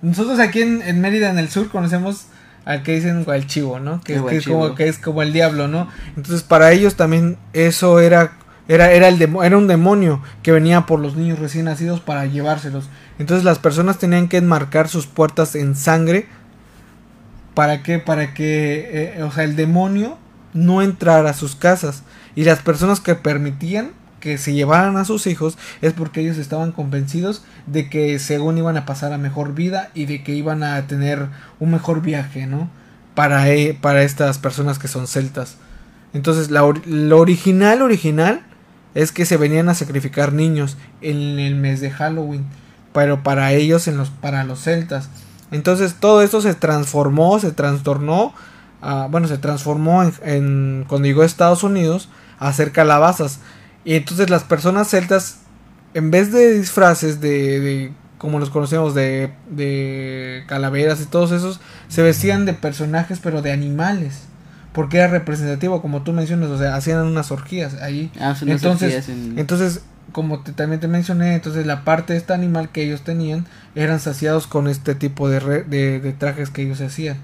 Nosotros 0.00 0.38
aquí 0.40 0.62
en, 0.62 0.80
en 0.80 0.98
Mérida, 1.02 1.28
en 1.28 1.38
el 1.38 1.50
sur, 1.50 1.68
conocemos 1.68 2.28
al 2.64 2.82
que 2.82 2.94
dicen 2.94 3.26
el 3.28 3.46
chivo, 3.46 3.80
¿no? 3.80 4.00
Que, 4.00 4.18
que 4.24 4.38
es 4.38 4.46
como, 4.46 4.74
que 4.74 4.88
es 4.88 4.98
como 4.98 5.20
el 5.20 5.34
diablo, 5.34 5.68
¿no? 5.68 5.88
Entonces 6.16 6.42
para 6.42 6.72
ellos 6.72 6.94
también 6.94 7.36
eso 7.52 8.00
era... 8.00 8.32
Era, 8.66 8.92
era, 8.92 9.08
el 9.08 9.18
demo- 9.18 9.44
era 9.44 9.58
un 9.58 9.66
demonio 9.66 10.22
que 10.42 10.52
venía 10.52 10.86
por 10.86 11.00
los 11.00 11.16
niños 11.16 11.38
recién 11.38 11.66
nacidos 11.66 12.00
para 12.00 12.24
llevárselos. 12.24 12.88
Entonces 13.18 13.44
las 13.44 13.58
personas 13.58 13.98
tenían 13.98 14.28
que 14.28 14.38
enmarcar 14.38 14.88
sus 14.88 15.06
puertas 15.06 15.54
en 15.54 15.74
sangre. 15.76 16.28
¿Para 17.52 17.82
qué? 17.82 17.98
Para 17.98 18.32
que, 18.32 19.16
eh, 19.18 19.22
o 19.22 19.30
sea, 19.32 19.44
el 19.44 19.56
demonio 19.56 20.16
no 20.54 20.80
entrara 20.80 21.28
a 21.28 21.34
sus 21.34 21.56
casas. 21.56 22.04
Y 22.34 22.44
las 22.44 22.60
personas 22.60 23.00
que 23.00 23.16
permitían 23.16 23.90
que 24.22 24.38
se 24.38 24.54
llevaran 24.54 24.96
a 24.96 25.04
sus 25.04 25.26
hijos 25.26 25.58
es 25.82 25.92
porque 25.92 26.20
ellos 26.22 26.38
estaban 26.38 26.72
convencidos 26.72 27.44
de 27.66 27.90
que 27.90 28.18
según 28.18 28.56
iban 28.56 28.78
a 28.78 28.86
pasar 28.86 29.12
a 29.12 29.18
mejor 29.18 29.52
vida 29.54 29.90
y 29.92 30.06
de 30.06 30.22
que 30.22 30.34
iban 30.34 30.62
a 30.62 30.80
tener 30.86 31.26
un 31.60 31.72
mejor 31.72 32.00
viaje, 32.00 32.46
¿no? 32.46 32.70
Para, 33.14 33.50
e- 33.50 33.74
para 33.78 34.02
estas 34.04 34.38
personas 34.38 34.78
que 34.78 34.88
son 34.88 35.06
celtas. 35.06 35.56
Entonces, 36.14 36.50
la 36.50 36.62
lo 36.86 37.18
original, 37.18 37.82
original, 37.82 38.40
es 38.94 39.12
que 39.12 39.26
se 39.26 39.36
venían 39.36 39.68
a 39.68 39.74
sacrificar 39.74 40.32
niños 40.32 40.76
en 41.02 41.38
el 41.38 41.56
mes 41.56 41.80
de 41.80 41.90
Halloween. 41.90 42.44
Pero 42.94 43.22
para 43.22 43.52
ellos, 43.52 43.88
en 43.88 43.96
los, 43.96 44.10
para 44.10 44.44
los 44.44 44.60
celtas. 44.62 45.08
Entonces, 45.50 45.96
todo 45.98 46.22
esto 46.22 46.40
se 46.40 46.54
transformó, 46.54 47.38
se 47.40 47.52
trastornó. 47.52 48.34
ah, 48.82 49.08
bueno, 49.10 49.28
se 49.28 49.38
transformó 49.38 50.02
en, 50.02 50.12
en- 50.24 50.84
cuando 50.88 51.06
llegó 51.08 51.22
a 51.22 51.26
Estados 51.26 51.62
Unidos 51.64 52.08
a 52.38 52.48
hacer 52.48 52.72
calabazas. 52.72 53.40
Y 53.84 53.94
entonces 53.94 54.30
las 54.30 54.44
personas 54.44 54.88
celtas, 54.88 55.38
en 55.94 56.10
vez 56.10 56.32
de 56.32 56.58
disfraces 56.58 57.20
de, 57.20 57.60
de 57.60 57.92
como 58.18 58.38
los 58.38 58.50
conocemos, 58.50 58.94
de, 58.94 59.32
de 59.50 60.44
calaveras 60.46 61.00
y 61.00 61.06
todos 61.06 61.32
esos, 61.32 61.60
se 61.88 62.02
vestían 62.02 62.44
de 62.44 62.54
personajes 62.54 63.18
pero 63.22 63.42
de 63.42 63.52
animales. 63.52 64.22
Porque 64.72 64.96
era 64.98 65.08
representativo, 65.08 65.82
como 65.82 66.02
tú 66.02 66.12
mencionas, 66.12 66.48
o 66.48 66.56
sea, 66.58 66.74
hacían 66.76 67.04
unas 67.04 67.30
orgías 67.30 67.74
ahí. 67.82 68.10
Ah, 68.18 68.34
entonces, 68.40 68.94
orgías 68.94 69.08
en- 69.10 69.38
entonces, 69.38 69.82
como 70.12 70.42
te- 70.42 70.52
también 70.52 70.80
te 70.80 70.88
mencioné, 70.88 71.34
entonces 71.34 71.66
la 71.66 71.84
parte 71.84 72.14
de 72.14 72.18
este 72.18 72.32
animal 72.32 72.70
que 72.70 72.82
ellos 72.84 73.02
tenían 73.02 73.44
eran 73.74 74.00
saciados 74.00 74.46
con 74.46 74.68
este 74.68 74.94
tipo 74.94 75.28
de, 75.28 75.40
re- 75.40 75.64
de, 75.64 76.00
de 76.00 76.12
trajes 76.12 76.48
que 76.48 76.62
ellos 76.62 76.80
hacían. 76.80 77.18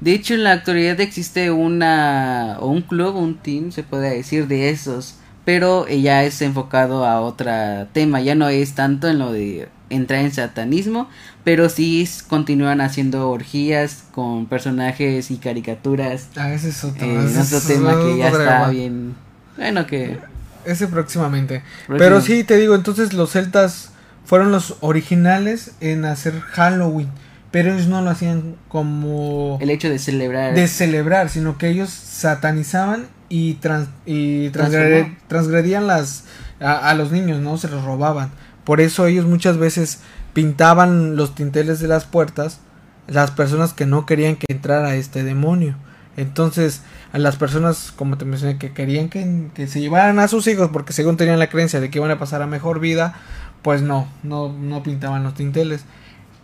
De 0.00 0.12
hecho, 0.12 0.32
en 0.32 0.44
la 0.44 0.52
actualidad 0.52 0.98
existe 1.00 1.50
una 1.50 2.56
o 2.60 2.68
un 2.70 2.82
club, 2.82 3.16
un 3.16 3.36
team, 3.36 3.70
se 3.72 3.82
puede 3.82 4.14
decir, 4.14 4.46
de 4.46 4.70
esos, 4.70 5.16
pero 5.48 5.88
ya 5.88 6.24
es 6.24 6.42
enfocado 6.42 7.06
a 7.06 7.22
otro 7.22 7.50
tema, 7.94 8.20
ya 8.20 8.34
no 8.34 8.50
es 8.50 8.74
tanto 8.74 9.08
en 9.08 9.18
lo 9.18 9.32
de 9.32 9.70
entrar 9.88 10.20
en 10.20 10.30
satanismo, 10.30 11.08
pero 11.42 11.70
sí 11.70 12.06
continúan 12.28 12.82
haciendo 12.82 13.30
orgías 13.30 14.04
con 14.12 14.44
personajes 14.44 15.30
y 15.30 15.38
caricaturas. 15.38 16.28
Ah, 16.36 16.52
ese 16.52 16.68
es 16.68 16.84
otro, 16.84 17.02
eh, 17.02 17.24
ese 17.24 17.40
otro 17.40 17.56
es 17.56 17.66
tema 17.66 17.94
que 17.94 18.18
ya 18.18 18.28
está 18.28 18.68
bien. 18.68 19.14
Bueno, 19.56 19.86
que. 19.86 20.18
Ese 20.66 20.86
próximamente. 20.86 21.62
Próximo. 21.86 21.96
Pero 21.96 22.20
sí, 22.20 22.44
te 22.44 22.58
digo, 22.58 22.74
entonces 22.74 23.14
los 23.14 23.30
celtas 23.30 23.92
fueron 24.26 24.52
los 24.52 24.76
originales 24.80 25.72
en 25.80 26.04
hacer 26.04 26.38
Halloween. 26.40 27.08
Pero 27.50 27.72
ellos 27.72 27.86
no 27.86 28.02
lo 28.02 28.10
hacían 28.10 28.56
como 28.68 29.56
El 29.62 29.70
hecho 29.70 29.88
de 29.88 29.98
celebrar. 29.98 30.52
de 30.52 30.68
celebrar, 30.68 31.30
sino 31.30 31.56
que 31.56 31.68
ellos 31.70 31.88
satanizaban 31.88 33.06
y, 33.28 33.54
trans- 33.54 33.88
y 34.06 34.50
transgredían 34.50 35.86
las, 35.86 36.24
a, 36.60 36.90
a 36.90 36.94
los 36.94 37.12
niños, 37.12 37.40
¿no? 37.40 37.58
Se 37.58 37.68
los 37.68 37.84
robaban. 37.84 38.30
Por 38.64 38.80
eso 38.80 39.06
ellos 39.06 39.26
muchas 39.26 39.58
veces 39.58 40.00
pintaban 40.32 41.16
los 41.16 41.34
tinteles 41.34 41.80
de 41.80 41.88
las 41.88 42.04
puertas 42.04 42.60
las 43.08 43.30
personas 43.30 43.72
que 43.72 43.86
no 43.86 44.06
querían 44.06 44.36
que 44.36 44.46
entrara 44.48 44.94
este 44.94 45.24
demonio. 45.24 45.76
Entonces, 46.16 46.82
a 47.12 47.18
las 47.18 47.36
personas, 47.36 47.92
como 47.96 48.18
te 48.18 48.24
mencioné, 48.24 48.58
que 48.58 48.72
querían 48.72 49.08
que, 49.08 49.48
que, 49.54 49.66
se 49.66 49.80
llevaran 49.80 50.18
a 50.18 50.28
sus 50.28 50.46
hijos 50.46 50.70
porque 50.72 50.92
según 50.92 51.16
tenían 51.16 51.38
la 51.38 51.48
creencia 51.48 51.80
de 51.80 51.90
que 51.90 51.98
iban 51.98 52.10
a 52.10 52.18
pasar 52.18 52.42
a 52.42 52.46
mejor 52.46 52.80
vida, 52.80 53.14
pues 53.62 53.82
no, 53.82 54.08
no, 54.22 54.52
no 54.52 54.82
pintaban 54.82 55.22
los 55.22 55.34
tinteles. 55.34 55.84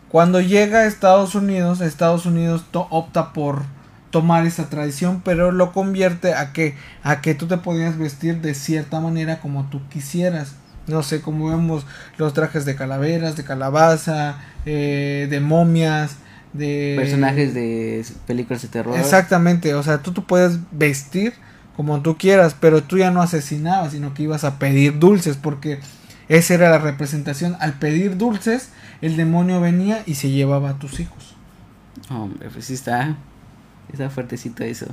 Cuando 0.09 0.41
llega 0.41 0.81
a 0.81 0.87
Estados 0.87 1.35
Unidos, 1.35 1.81
Estados 1.81 2.25
Unidos 2.25 2.65
opta 2.73 3.33
por 3.33 3.63
tomar 4.15 4.47
esa 4.47 4.71
tradición, 4.71 5.23
pero 5.25 5.51
lo 5.51 5.73
convierte 5.73 6.35
a 6.35 6.53
que 6.53 6.77
a 7.03 7.21
que 7.21 7.35
tú 7.35 7.49
te 7.49 7.57
podías 7.57 7.99
vestir 7.99 8.41
de 8.41 8.55
cierta 8.55 9.01
manera 9.01 9.41
como 9.41 9.65
tú 9.71 9.81
quisieras. 9.89 10.55
No 10.87 11.03
sé, 11.03 11.21
como 11.21 11.49
vemos 11.49 11.85
los 12.17 12.33
trajes 12.33 12.65
de 12.65 12.77
calaveras, 12.77 13.37
de 13.37 13.43
calabaza, 13.43 14.39
eh, 14.67 15.27
de 15.29 15.41
momias, 15.41 16.19
de 16.53 16.95
personajes 16.97 17.55
de 17.55 18.07
películas 18.25 18.63
de 18.63 18.69
terror. 18.69 18.97
Exactamente, 18.97 19.75
o 19.75 19.83
sea, 19.83 19.99
tú, 19.99 20.13
tú 20.13 20.25
puedes 20.25 20.61
vestir 20.71 21.33
como 21.77 22.01
tú 22.01 22.17
quieras, 22.17 22.55
pero 22.61 22.85
tú 22.85 22.97
ya 22.97 23.11
no 23.11 23.21
asesinabas, 23.21 23.91
sino 23.91 24.15
que 24.15 24.23
ibas 24.23 24.45
a 24.45 24.61
pedir 24.61 25.01
dulces, 25.01 25.37
porque 25.37 25.81
esa 26.29 26.55
era 26.55 26.71
la 26.71 26.79
representación. 26.79 27.57
Al 27.59 27.73
pedir 27.81 28.17
dulces, 28.17 28.69
el 29.01 29.17
demonio 29.17 29.61
venía 29.61 30.05
y 30.07 30.15
se 30.15 30.31
llevaba 30.31 30.71
a 30.71 30.79
tus 30.79 31.01
hijos. 31.01 31.35
Hombre, 32.11 32.49
pues 32.53 32.67
sí 32.67 32.75
está 32.75 33.17
Está 33.93 34.11
fuertecito 34.11 34.65
eso. 34.65 34.87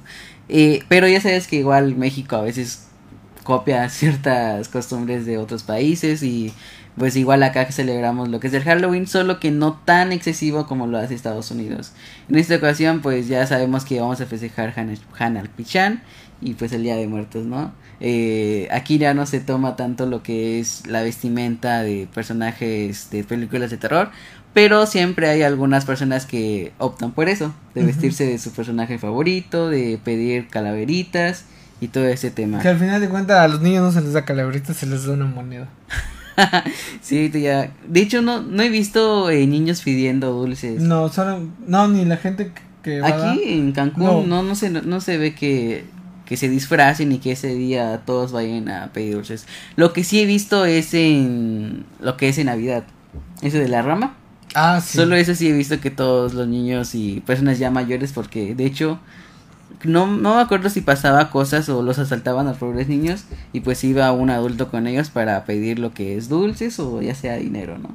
Eh, 0.49 0.83
pero 0.87 1.07
ya 1.07 1.21
sabes 1.21 1.47
que 1.47 1.57
igual 1.57 1.95
México 1.95 2.35
a 2.35 2.41
veces 2.41 2.87
copia 3.43 3.89
ciertas 3.89 4.69
costumbres 4.69 5.25
de 5.25 5.37
otros 5.37 5.63
países 5.63 6.23
y 6.23 6.53
pues 6.97 7.15
igual 7.15 7.41
acá 7.43 7.71
celebramos 7.71 8.29
lo 8.29 8.39
que 8.39 8.47
es 8.47 8.53
el 8.53 8.63
Halloween, 8.63 9.07
solo 9.07 9.39
que 9.39 9.49
no 9.49 9.79
tan 9.85 10.11
excesivo 10.11 10.67
como 10.67 10.87
lo 10.87 10.97
hace 10.97 11.15
Estados 11.15 11.49
Unidos. 11.51 11.93
En 12.29 12.35
esta 12.37 12.55
ocasión 12.55 13.01
pues 13.01 13.27
ya 13.27 13.45
sabemos 13.47 13.85
que 13.85 13.99
vamos 13.99 14.19
a 14.21 14.25
festejar 14.25 14.73
Han 14.77 15.37
al 15.37 15.49
Pichan 15.49 16.03
y 16.41 16.53
pues 16.55 16.73
el 16.73 16.83
Día 16.83 16.95
de 16.95 17.07
Muertos, 17.07 17.45
¿no? 17.45 17.71
Eh, 17.99 18.67
aquí 18.71 18.97
ya 18.97 19.13
no 19.13 19.27
se 19.27 19.39
toma 19.39 19.75
tanto 19.75 20.07
lo 20.07 20.23
que 20.23 20.59
es 20.59 20.87
la 20.87 21.03
vestimenta 21.03 21.83
de 21.83 22.07
personajes 22.13 23.11
de 23.11 23.23
películas 23.23 23.69
de 23.69 23.77
terror, 23.77 24.09
pero 24.53 24.85
siempre 24.85 25.29
hay 25.29 25.43
algunas 25.43 25.85
personas 25.85 26.25
que 26.25 26.73
optan 26.77 27.11
por 27.11 27.29
eso, 27.29 27.53
de 27.73 27.83
vestirse 27.83 28.25
de 28.25 28.37
su 28.37 28.51
personaje 28.51 28.97
favorito, 28.97 29.69
de 29.69 29.99
pedir 30.03 30.47
calaveritas 30.47 31.45
y 31.79 31.87
todo 31.87 32.05
ese 32.07 32.31
tema. 32.31 32.59
Que 32.59 32.67
al 32.67 32.77
final 32.77 32.99
de 32.99 33.09
cuentas 33.09 33.39
a 33.39 33.47
los 33.47 33.61
niños 33.61 33.83
no 33.83 33.91
se 33.91 34.01
les 34.01 34.13
da 34.13 34.25
calaveritas, 34.25 34.75
se 34.75 34.85
les 34.85 35.05
da 35.05 35.13
una 35.13 35.25
moneda. 35.25 35.69
sí, 37.01 37.31
ya. 37.31 37.71
De 37.87 38.01
hecho, 38.01 38.21
no, 38.21 38.41
no 38.41 38.61
he 38.61 38.69
visto 38.69 39.29
eh, 39.29 39.47
niños 39.47 39.81
pidiendo 39.81 40.31
dulces. 40.31 40.81
No, 40.81 41.09
solo, 41.09 41.47
no, 41.65 41.87
ni 41.87 42.03
la 42.05 42.17
gente 42.17 42.51
que 42.83 42.99
va 42.99 43.07
Aquí 43.07 43.43
en 43.45 43.71
Cancún 43.71 44.27
no, 44.27 44.43
no, 44.43 44.55
se, 44.55 44.69
no 44.69 45.01
se 45.01 45.17
ve 45.17 45.33
que, 45.33 45.85
que 46.25 46.35
se 46.35 46.49
disfracen 46.49 47.11
y 47.11 47.19
que 47.19 47.33
ese 47.33 47.53
día 47.53 48.01
todos 48.05 48.31
vayan 48.31 48.69
a 48.69 48.91
pedir 48.91 49.15
dulces. 49.15 49.45
Lo 49.75 49.93
que 49.93 50.03
sí 50.03 50.19
he 50.19 50.25
visto 50.25 50.65
es 50.65 50.93
en 50.93 51.85
lo 51.99 52.17
que 52.17 52.29
es 52.29 52.37
en 52.37 52.47
Navidad. 52.47 52.83
Eso 53.41 53.57
de 53.57 53.67
la 53.67 53.81
rama. 53.81 54.17
Ah. 54.53 54.81
Solo 54.81 55.15
eso 55.15 55.33
sí 55.35 55.47
he 55.47 55.53
visto 55.53 55.79
que 55.79 55.91
todos 55.91 56.33
los 56.33 56.47
niños 56.47 56.93
y 56.95 57.21
personas 57.21 57.59
ya 57.59 57.71
mayores, 57.71 58.11
porque 58.11 58.53
de 58.55 58.65
hecho 58.65 58.99
no, 59.83 60.07
no 60.07 60.35
me 60.35 60.41
acuerdo 60.41 60.69
si 60.69 60.81
pasaba 60.81 61.29
cosas 61.29 61.69
o 61.69 61.81
los 61.81 61.99
asaltaban 61.99 62.47
a 62.47 62.53
pobres 62.53 62.87
niños 62.87 63.23
y 63.53 63.61
pues 63.61 63.83
iba 63.83 64.11
un 64.11 64.29
adulto 64.29 64.69
con 64.69 64.87
ellos 64.87 65.09
para 65.09 65.45
pedir 65.45 65.79
lo 65.79 65.93
que 65.93 66.17
es 66.17 66.29
dulces 66.29 66.79
o 66.79 67.01
ya 67.01 67.15
sea 67.15 67.37
dinero, 67.37 67.77
¿no? 67.77 67.89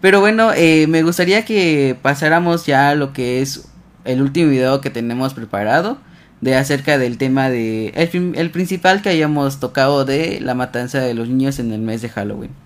Pero 0.00 0.20
bueno, 0.20 0.52
eh, 0.54 0.86
me 0.88 1.02
gustaría 1.02 1.44
que 1.44 1.96
pasáramos 2.00 2.66
ya 2.66 2.90
a 2.90 2.94
lo 2.94 3.12
que 3.12 3.42
es 3.42 3.68
el 4.04 4.22
último 4.22 4.50
video 4.50 4.80
que 4.80 4.90
tenemos 4.90 5.34
preparado 5.34 5.98
de 6.40 6.54
acerca 6.54 6.98
del 6.98 7.18
tema 7.18 7.48
de 7.48 7.88
el, 7.88 8.34
el 8.36 8.50
principal 8.50 9.02
que 9.02 9.08
hayamos 9.08 9.58
tocado 9.58 10.04
de 10.04 10.38
la 10.40 10.54
matanza 10.54 11.00
de 11.00 11.14
los 11.14 11.28
niños 11.28 11.58
en 11.58 11.72
el 11.72 11.80
mes 11.80 12.02
de 12.02 12.10
Halloween. 12.10 12.65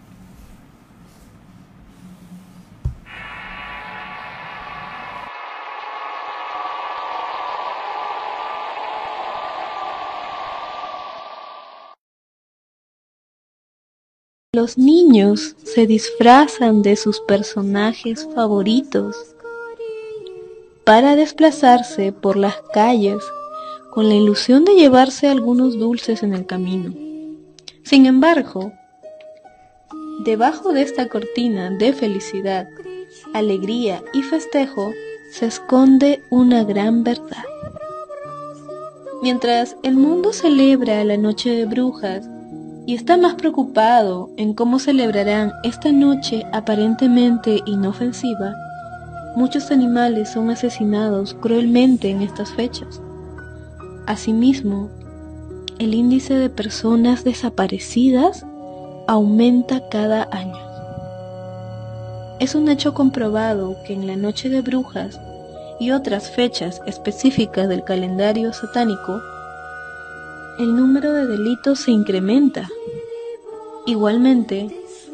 Los 14.60 14.76
niños 14.76 15.56
se 15.62 15.86
disfrazan 15.86 16.82
de 16.82 16.94
sus 16.94 17.20
personajes 17.20 18.28
favoritos 18.34 19.16
para 20.84 21.16
desplazarse 21.16 22.12
por 22.12 22.36
las 22.36 22.56
calles 22.74 23.24
con 23.90 24.10
la 24.10 24.16
ilusión 24.16 24.66
de 24.66 24.74
llevarse 24.74 25.28
algunos 25.28 25.78
dulces 25.78 26.22
en 26.22 26.34
el 26.34 26.44
camino. 26.44 26.92
Sin 27.84 28.04
embargo, 28.04 28.70
debajo 30.26 30.74
de 30.74 30.82
esta 30.82 31.08
cortina 31.08 31.70
de 31.70 31.94
felicidad, 31.94 32.68
alegría 33.32 34.02
y 34.12 34.20
festejo 34.20 34.92
se 35.32 35.46
esconde 35.46 36.22
una 36.28 36.64
gran 36.64 37.02
verdad. 37.02 37.44
Mientras 39.22 39.78
el 39.82 39.94
mundo 39.94 40.34
celebra 40.34 41.02
la 41.04 41.16
noche 41.16 41.48
de 41.48 41.64
brujas, 41.64 42.28
y 42.90 42.94
está 42.94 43.16
más 43.16 43.35
preocupado 43.35 44.31
en 44.37 44.53
cómo 44.53 44.81
celebrarán 44.81 45.53
esta 45.62 45.92
noche 45.92 46.44
aparentemente 46.53 47.62
inofensiva, 47.64 48.57
muchos 49.37 49.70
animales 49.70 50.31
son 50.31 50.50
asesinados 50.50 51.35
cruelmente 51.35 52.11
en 52.11 52.20
estas 52.20 52.50
fechas. 52.50 53.00
Asimismo, 54.09 54.90
el 55.79 55.94
índice 55.94 56.35
de 56.35 56.50
personas 56.50 57.22
desaparecidas 57.22 58.44
aumenta 59.07 59.88
cada 59.88 60.29
año. 60.33 60.59
Es 62.40 62.57
un 62.57 62.68
hecho 62.68 62.92
comprobado 62.92 63.76
que 63.87 63.92
en 63.92 64.09
la 64.09 64.16
noche 64.16 64.48
de 64.48 64.62
brujas 64.62 65.20
y 65.79 65.92
otras 65.92 66.29
fechas 66.29 66.83
específicas 66.87 67.68
del 67.68 67.85
calendario 67.85 68.53
satánico, 68.53 69.22
el 70.60 70.76
número 70.76 71.14
de 71.14 71.26
delitos 71.26 71.80
se 71.80 71.90
incrementa. 71.90 72.68
Igualmente, 73.86 74.68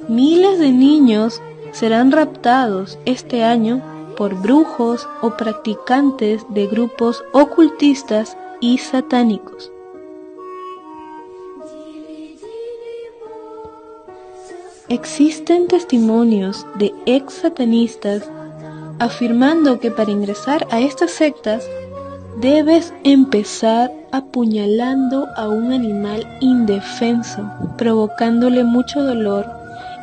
miles 0.08 0.58
de 0.58 0.72
niños 0.72 1.40
serán 1.70 2.10
raptados 2.10 2.98
este 3.04 3.44
año 3.44 3.80
por 4.16 4.34
brujos 4.34 5.08
o 5.22 5.36
practicantes 5.36 6.44
de 6.48 6.66
grupos 6.66 7.22
ocultistas 7.32 8.36
y 8.60 8.78
satánicos. 8.78 9.70
Existen 14.88 15.68
testimonios 15.68 16.66
de 16.74 16.92
ex 17.06 17.34
satanistas 17.34 18.28
afirmando 18.98 19.78
que 19.78 19.92
para 19.92 20.10
ingresar 20.10 20.66
a 20.72 20.80
estas 20.80 21.12
sectas 21.12 21.68
debes 22.36 22.92
empezar 23.02 23.90
apuñalando 24.12 25.26
a 25.36 25.48
un 25.48 25.72
animal 25.72 26.26
indefenso, 26.40 27.50
provocándole 27.78 28.62
mucho 28.62 29.02
dolor, 29.02 29.46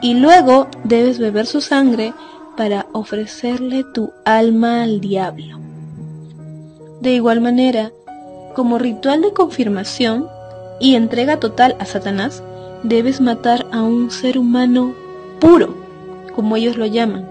y 0.01 0.15
luego 0.15 0.67
debes 0.83 1.19
beber 1.19 1.45
su 1.45 1.61
sangre 1.61 2.13
para 2.57 2.87
ofrecerle 2.91 3.83
tu 3.83 4.11
alma 4.25 4.83
al 4.83 4.99
diablo. 4.99 5.59
De 7.01 7.13
igual 7.13 7.39
manera, 7.39 7.91
como 8.55 8.77
ritual 8.77 9.21
de 9.21 9.33
confirmación 9.33 10.27
y 10.79 10.95
entrega 10.95 11.39
total 11.39 11.75
a 11.79 11.85
Satanás, 11.85 12.43
debes 12.83 13.21
matar 13.21 13.65
a 13.71 13.81
un 13.83 14.09
ser 14.11 14.37
humano 14.37 14.93
puro, 15.39 15.75
como 16.35 16.55
ellos 16.55 16.77
lo 16.77 16.85
llaman. 16.85 17.27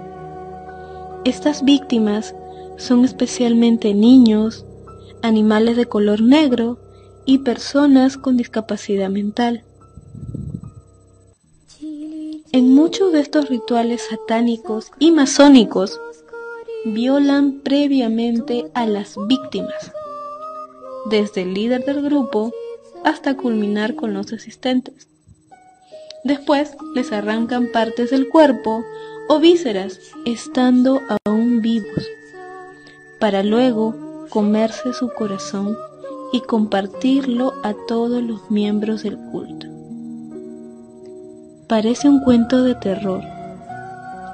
Estas 1.24 1.64
víctimas 1.64 2.34
son 2.76 3.04
especialmente 3.04 3.94
niños, 3.94 4.64
animales 5.22 5.76
de 5.76 5.86
color 5.86 6.20
negro 6.20 6.78
y 7.24 7.38
personas 7.38 8.16
con 8.18 8.36
discapacidad 8.36 9.08
mental. 9.08 9.64
En 12.52 12.74
muchos 12.74 13.12
de 13.12 13.20
estos 13.20 13.48
rituales 13.48 14.02
satánicos 14.10 14.90
y 14.98 15.10
masónicos 15.10 15.98
violan 16.84 17.60
previamente 17.60 18.70
a 18.74 18.86
las 18.86 19.14
víctimas, 19.28 19.92
desde 21.08 21.42
el 21.42 21.54
líder 21.54 21.84
del 21.84 22.02
grupo 22.02 22.52
hasta 23.04 23.36
culminar 23.36 23.94
con 23.94 24.12
los 24.12 24.32
asistentes. 24.32 25.08
Después 26.24 26.76
les 26.94 27.10
arrancan 27.12 27.68
partes 27.72 28.10
del 28.10 28.28
cuerpo 28.28 28.84
o 29.28 29.38
vísceras 29.38 29.98
estando 30.26 31.00
aún 31.24 31.62
vivos, 31.62 32.06
para 33.18 33.42
luego 33.42 33.94
comerse 34.32 34.94
su 34.94 35.10
corazón 35.10 35.76
y 36.32 36.40
compartirlo 36.40 37.52
a 37.62 37.74
todos 37.86 38.22
los 38.22 38.50
miembros 38.50 39.02
del 39.02 39.18
culto. 39.30 39.66
Parece 41.68 42.08
un 42.08 42.20
cuento 42.20 42.62
de 42.62 42.74
terror. 42.74 43.22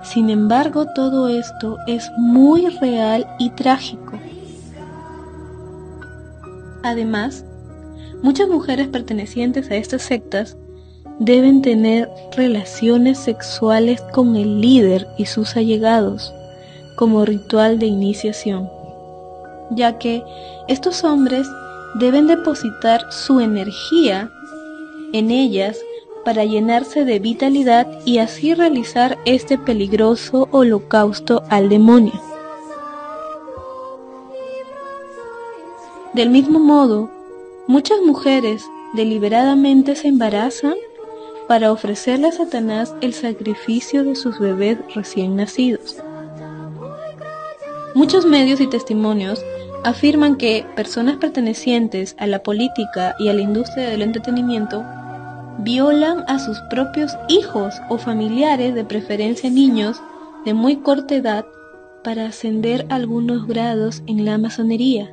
Sin 0.04 0.30
embargo, 0.30 0.86
todo 0.94 1.26
esto 1.28 1.78
es 1.88 2.08
muy 2.16 2.68
real 2.68 3.26
y 3.40 3.50
trágico. 3.50 4.12
Además, 6.84 7.44
muchas 8.22 8.48
mujeres 8.48 8.86
pertenecientes 8.86 9.68
a 9.72 9.74
estas 9.74 10.02
sectas 10.02 10.56
deben 11.18 11.60
tener 11.60 12.08
relaciones 12.36 13.18
sexuales 13.18 14.00
con 14.12 14.36
el 14.36 14.60
líder 14.60 15.08
y 15.18 15.26
sus 15.26 15.56
allegados 15.56 16.32
como 16.94 17.24
ritual 17.24 17.80
de 17.80 17.86
iniciación, 17.86 18.77
ya 19.70 19.98
que 19.98 20.22
estos 20.68 21.04
hombres 21.04 21.48
deben 21.94 22.26
depositar 22.26 23.12
su 23.12 23.40
energía 23.40 24.30
en 25.12 25.30
ellas 25.30 25.78
para 26.24 26.44
llenarse 26.44 27.04
de 27.04 27.18
vitalidad 27.18 27.86
y 28.04 28.18
así 28.18 28.54
realizar 28.54 29.18
este 29.24 29.56
peligroso 29.58 30.48
holocausto 30.50 31.42
al 31.48 31.68
demonio. 31.68 32.12
Del 36.12 36.30
mismo 36.30 36.58
modo, 36.58 37.10
muchas 37.66 38.00
mujeres 38.02 38.64
deliberadamente 38.94 39.94
se 39.94 40.08
embarazan 40.08 40.74
para 41.46 41.72
ofrecerle 41.72 42.28
a 42.28 42.32
Satanás 42.32 42.94
el 43.00 43.14
sacrificio 43.14 44.04
de 44.04 44.14
sus 44.14 44.38
bebés 44.38 44.78
recién 44.94 45.36
nacidos. 45.36 45.96
Muchos 47.94 48.26
medios 48.26 48.60
y 48.60 48.66
testimonios 48.66 49.42
afirman 49.84 50.36
que 50.36 50.66
personas 50.76 51.16
pertenecientes 51.16 52.16
a 52.18 52.26
la 52.26 52.42
política 52.42 53.14
y 53.18 53.28
a 53.28 53.34
la 53.34 53.42
industria 53.42 53.88
del 53.88 54.02
entretenimiento 54.02 54.84
violan 55.58 56.24
a 56.28 56.38
sus 56.38 56.58
propios 56.70 57.16
hijos 57.28 57.74
o 57.88 57.98
familiares, 57.98 58.74
de 58.74 58.84
preferencia 58.84 59.50
niños 59.50 60.00
de 60.44 60.54
muy 60.54 60.76
corta 60.76 61.16
edad, 61.16 61.44
para 62.04 62.26
ascender 62.26 62.86
algunos 62.90 63.46
grados 63.46 64.02
en 64.06 64.24
la 64.24 64.38
masonería. 64.38 65.12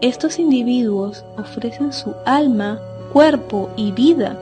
Estos 0.00 0.38
individuos 0.38 1.24
ofrecen 1.36 1.92
su 1.92 2.14
alma, 2.24 2.80
cuerpo 3.12 3.70
y 3.76 3.92
vida 3.92 4.38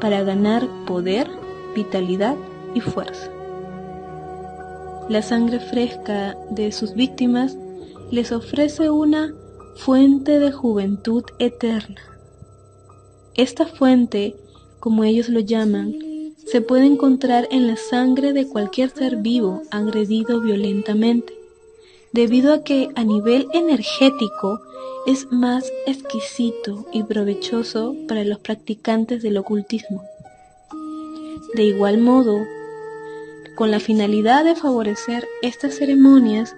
para 0.00 0.22
ganar 0.22 0.66
poder, 0.86 1.28
vitalidad 1.74 2.36
y 2.74 2.80
fuerza. 2.80 3.28
La 5.08 5.22
sangre 5.22 5.58
fresca 5.58 6.36
de 6.50 6.70
sus 6.70 6.94
víctimas 6.94 7.56
les 8.10 8.32
ofrece 8.32 8.90
una 8.90 9.34
fuente 9.76 10.38
de 10.38 10.50
juventud 10.50 11.24
eterna. 11.38 12.00
Esta 13.34 13.66
fuente, 13.66 14.34
como 14.80 15.04
ellos 15.04 15.28
lo 15.28 15.40
llaman, 15.40 15.94
se 16.44 16.60
puede 16.60 16.86
encontrar 16.86 17.46
en 17.50 17.66
la 17.66 17.76
sangre 17.76 18.32
de 18.32 18.48
cualquier 18.48 18.90
ser 18.90 19.16
vivo 19.16 19.62
agredido 19.70 20.40
violentamente, 20.40 21.34
debido 22.12 22.54
a 22.54 22.64
que 22.64 22.88
a 22.96 23.04
nivel 23.04 23.48
energético 23.52 24.60
es 25.06 25.30
más 25.30 25.70
exquisito 25.86 26.86
y 26.92 27.02
provechoso 27.02 27.94
para 28.08 28.24
los 28.24 28.38
practicantes 28.38 29.22
del 29.22 29.36
ocultismo. 29.36 30.02
De 31.54 31.64
igual 31.64 31.98
modo, 31.98 32.38
con 33.54 33.70
la 33.70 33.80
finalidad 33.80 34.44
de 34.44 34.54
favorecer 34.54 35.26
estas 35.42 35.74
ceremonias, 35.74 36.56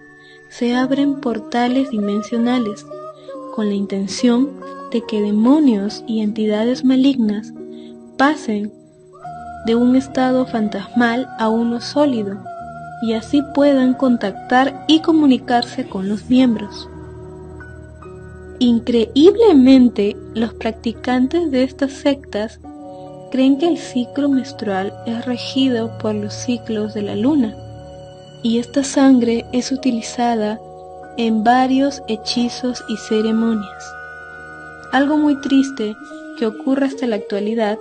se 0.50 0.74
abren 0.74 1.20
portales 1.20 1.90
dimensionales 1.90 2.84
con 3.54 3.68
la 3.68 3.74
intención 3.74 4.50
de 4.90 5.00
que 5.06 5.22
demonios 5.22 6.02
y 6.08 6.22
entidades 6.22 6.84
malignas 6.84 7.52
pasen 8.18 8.72
de 9.64 9.76
un 9.76 9.94
estado 9.94 10.46
fantasmal 10.46 11.28
a 11.38 11.48
uno 11.48 11.80
sólido 11.80 12.42
y 13.02 13.12
así 13.12 13.42
puedan 13.54 13.94
contactar 13.94 14.84
y 14.88 15.00
comunicarse 15.00 15.86
con 15.86 16.08
los 16.08 16.28
miembros. 16.28 16.88
Increíblemente, 18.58 20.16
los 20.34 20.52
practicantes 20.54 21.50
de 21.52 21.62
estas 21.62 21.92
sectas 21.92 22.58
creen 23.30 23.56
que 23.56 23.68
el 23.68 23.78
ciclo 23.78 24.28
menstrual 24.28 24.92
es 25.06 25.24
regido 25.24 25.96
por 25.98 26.14
los 26.14 26.34
ciclos 26.34 26.92
de 26.92 27.02
la 27.02 27.14
luna 27.14 27.54
y 28.42 28.58
esta 28.58 28.84
sangre 28.84 29.44
es 29.52 29.70
utilizada 29.72 30.60
en 31.16 31.44
varios 31.44 32.02
hechizos 32.08 32.82
y 32.88 32.96
ceremonias. 32.96 33.92
Algo 34.92 35.16
muy 35.16 35.40
triste 35.40 35.94
que 36.38 36.46
ocurre 36.46 36.86
hasta 36.86 37.06
la 37.06 37.16
actualidad 37.16 37.78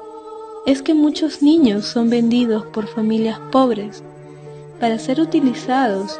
es 0.65 0.81
que 0.81 0.93
muchos 0.93 1.41
niños 1.41 1.85
son 1.85 2.09
vendidos 2.09 2.65
por 2.67 2.87
familias 2.87 3.39
pobres 3.51 4.03
para 4.79 4.99
ser 4.99 5.21
utilizados 5.21 6.19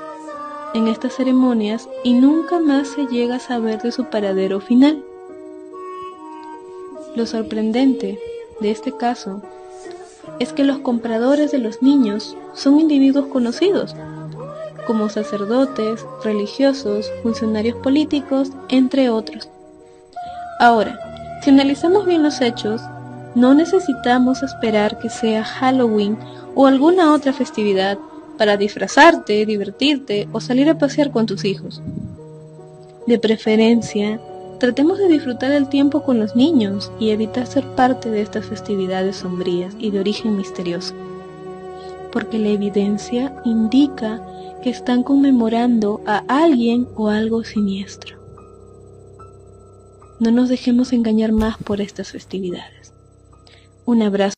en 0.74 0.88
estas 0.88 1.16
ceremonias 1.16 1.90
y 2.04 2.14
nunca 2.14 2.60
más 2.60 2.88
se 2.90 3.06
llega 3.08 3.36
a 3.36 3.40
saber 3.40 3.82
de 3.82 3.92
su 3.92 4.06
paradero 4.06 4.62
final. 4.62 5.04
Lo 7.16 7.26
sorprendente 7.26 8.20
de 8.62 8.72
este 8.72 8.96
caso 8.96 9.42
es 10.40 10.54
que 10.54 10.64
los 10.64 10.80
compradores 10.80 11.52
de 11.52 11.58
los 11.58 11.82
niños 11.82 12.38
son 12.54 12.80
individuos 12.80 13.28
conocidos 13.28 13.96
como 14.90 15.08
sacerdotes, 15.08 16.04
religiosos, 16.24 17.12
funcionarios 17.22 17.78
políticos, 17.78 18.50
entre 18.70 19.12
otros. 19.12 19.48
Ahora, 20.60 21.00
si 21.44 21.52
analizamos 21.52 22.08
bien 22.08 22.24
los 22.24 22.42
hechos, 22.42 22.82
no 23.36 23.54
necesitamos 23.54 24.42
esperar 24.42 24.98
que 24.98 25.12
sea 25.12 25.44
Halloween 25.44 26.18
o 26.56 26.66
alguna 26.66 27.14
otra 27.14 27.34
festividad 27.34 28.00
para 28.36 28.58
disfrazarte, 28.58 29.46
divertirte 29.46 30.28
o 30.32 30.42
salir 30.42 30.68
a 30.68 30.80
pasear 30.80 31.12
con 31.12 31.28
tus 31.28 31.46
hijos. 31.46 31.84
De 33.06 33.20
preferencia, 33.20 34.20
tratemos 34.60 34.98
de 34.98 35.08
disfrutar 35.08 35.52
el 35.52 35.70
tiempo 35.70 36.02
con 36.02 36.18
los 36.18 36.36
niños 36.36 36.92
y 37.00 37.12
evitar 37.12 37.46
ser 37.46 37.64
parte 37.76 38.10
de 38.10 38.24
estas 38.24 38.48
festividades 38.48 39.18
sombrías 39.18 39.76
y 39.78 39.92
de 39.92 40.00
origen 40.00 40.36
misterioso, 40.36 40.96
porque 42.12 42.39
la 42.39 42.49
evidencia 42.49 43.34
indica 43.45 44.22
que 44.64 44.70
están 44.70 45.03
conmemorando 45.03 46.01
a 46.05 46.24
alguien 46.28 46.88
o 46.95 47.10
algo 47.10 47.43
siniestro. 47.43 48.18
No 50.20 50.32
nos 50.32 50.49
dejemos 50.49 50.91
engañar 50.91 51.32
más 51.32 51.57
por 51.57 51.80
estas 51.80 52.12
festividades. 52.12 52.93
Un 53.86 54.01
abrazo. 54.01 54.34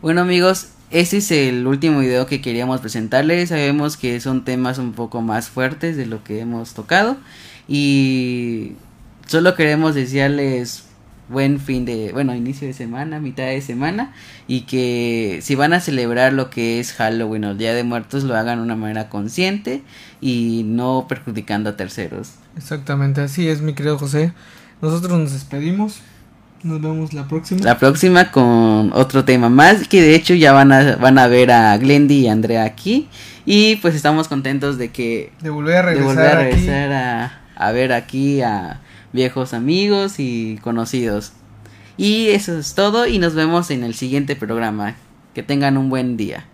Bueno 0.00 0.20
amigos, 0.20 0.68
este 0.90 1.18
es 1.18 1.30
el 1.32 1.66
último 1.66 2.00
video 2.00 2.26
que 2.26 2.40
queríamos 2.40 2.80
presentarles. 2.80 3.50
Sabemos 3.50 3.96
que 3.96 4.20
son 4.20 4.44
temas 4.44 4.78
un 4.78 4.92
poco 4.92 5.20
más 5.20 5.48
fuertes 5.48 5.96
de 5.96 6.06
lo 6.06 6.22
que 6.22 6.40
hemos 6.40 6.72
tocado. 6.72 7.16
Y 7.66 8.74
solo 9.26 9.54
queremos 9.54 9.94
desearles 9.94 10.87
buen 11.28 11.60
fin 11.60 11.84
de, 11.84 12.12
bueno, 12.12 12.34
inicio 12.34 12.66
de 12.66 12.74
semana, 12.74 13.20
mitad 13.20 13.44
de 13.44 13.60
semana 13.60 14.12
y 14.46 14.62
que 14.62 15.40
si 15.42 15.54
van 15.54 15.72
a 15.72 15.80
celebrar 15.80 16.32
lo 16.32 16.50
que 16.50 16.80
es 16.80 16.92
Halloween 16.92 17.44
o 17.44 17.50
el 17.50 17.58
Día 17.58 17.74
de 17.74 17.84
Muertos 17.84 18.24
lo 18.24 18.36
hagan 18.36 18.58
de 18.58 18.64
una 18.64 18.76
manera 18.76 19.08
consciente 19.08 19.82
y 20.20 20.62
no 20.66 21.06
perjudicando 21.08 21.70
a 21.70 21.76
terceros. 21.76 22.32
Exactamente, 22.56 23.20
así 23.20 23.48
es 23.48 23.60
mi 23.60 23.74
querido 23.74 23.98
José. 23.98 24.32
Nosotros 24.80 25.18
nos 25.18 25.32
despedimos. 25.32 26.00
Nos 26.62 26.80
vemos 26.80 27.12
la 27.12 27.28
próxima. 27.28 27.60
La 27.62 27.78
próxima 27.78 28.32
con 28.32 28.92
otro 28.92 29.24
tema 29.24 29.48
más 29.48 29.86
que 29.86 30.02
de 30.02 30.16
hecho 30.16 30.34
ya 30.34 30.52
van 30.52 30.72
a 30.72 30.96
van 30.96 31.16
a 31.18 31.28
ver 31.28 31.52
a 31.52 31.76
Glendy 31.76 32.22
y 32.22 32.28
Andrea 32.28 32.64
aquí 32.64 33.08
y 33.46 33.76
pues 33.76 33.94
estamos 33.94 34.26
contentos 34.26 34.76
de 34.76 34.90
que 34.90 35.30
de 35.40 35.50
volver 35.50 35.76
a 35.76 35.82
regresar, 35.82 36.08
de 36.08 36.14
volver 36.14 36.30
a, 36.30 36.42
regresar 36.42 36.92
a, 36.92 37.40
a 37.54 37.70
ver 37.70 37.92
aquí 37.92 38.40
a 38.42 38.80
viejos 39.12 39.54
amigos 39.54 40.14
y 40.18 40.58
conocidos. 40.62 41.32
Y 41.96 42.28
eso 42.28 42.56
es 42.58 42.74
todo 42.74 43.06
y 43.06 43.18
nos 43.18 43.34
vemos 43.34 43.70
en 43.70 43.84
el 43.84 43.94
siguiente 43.94 44.36
programa. 44.36 44.96
Que 45.34 45.42
tengan 45.42 45.76
un 45.76 45.88
buen 45.88 46.16
día. 46.16 46.46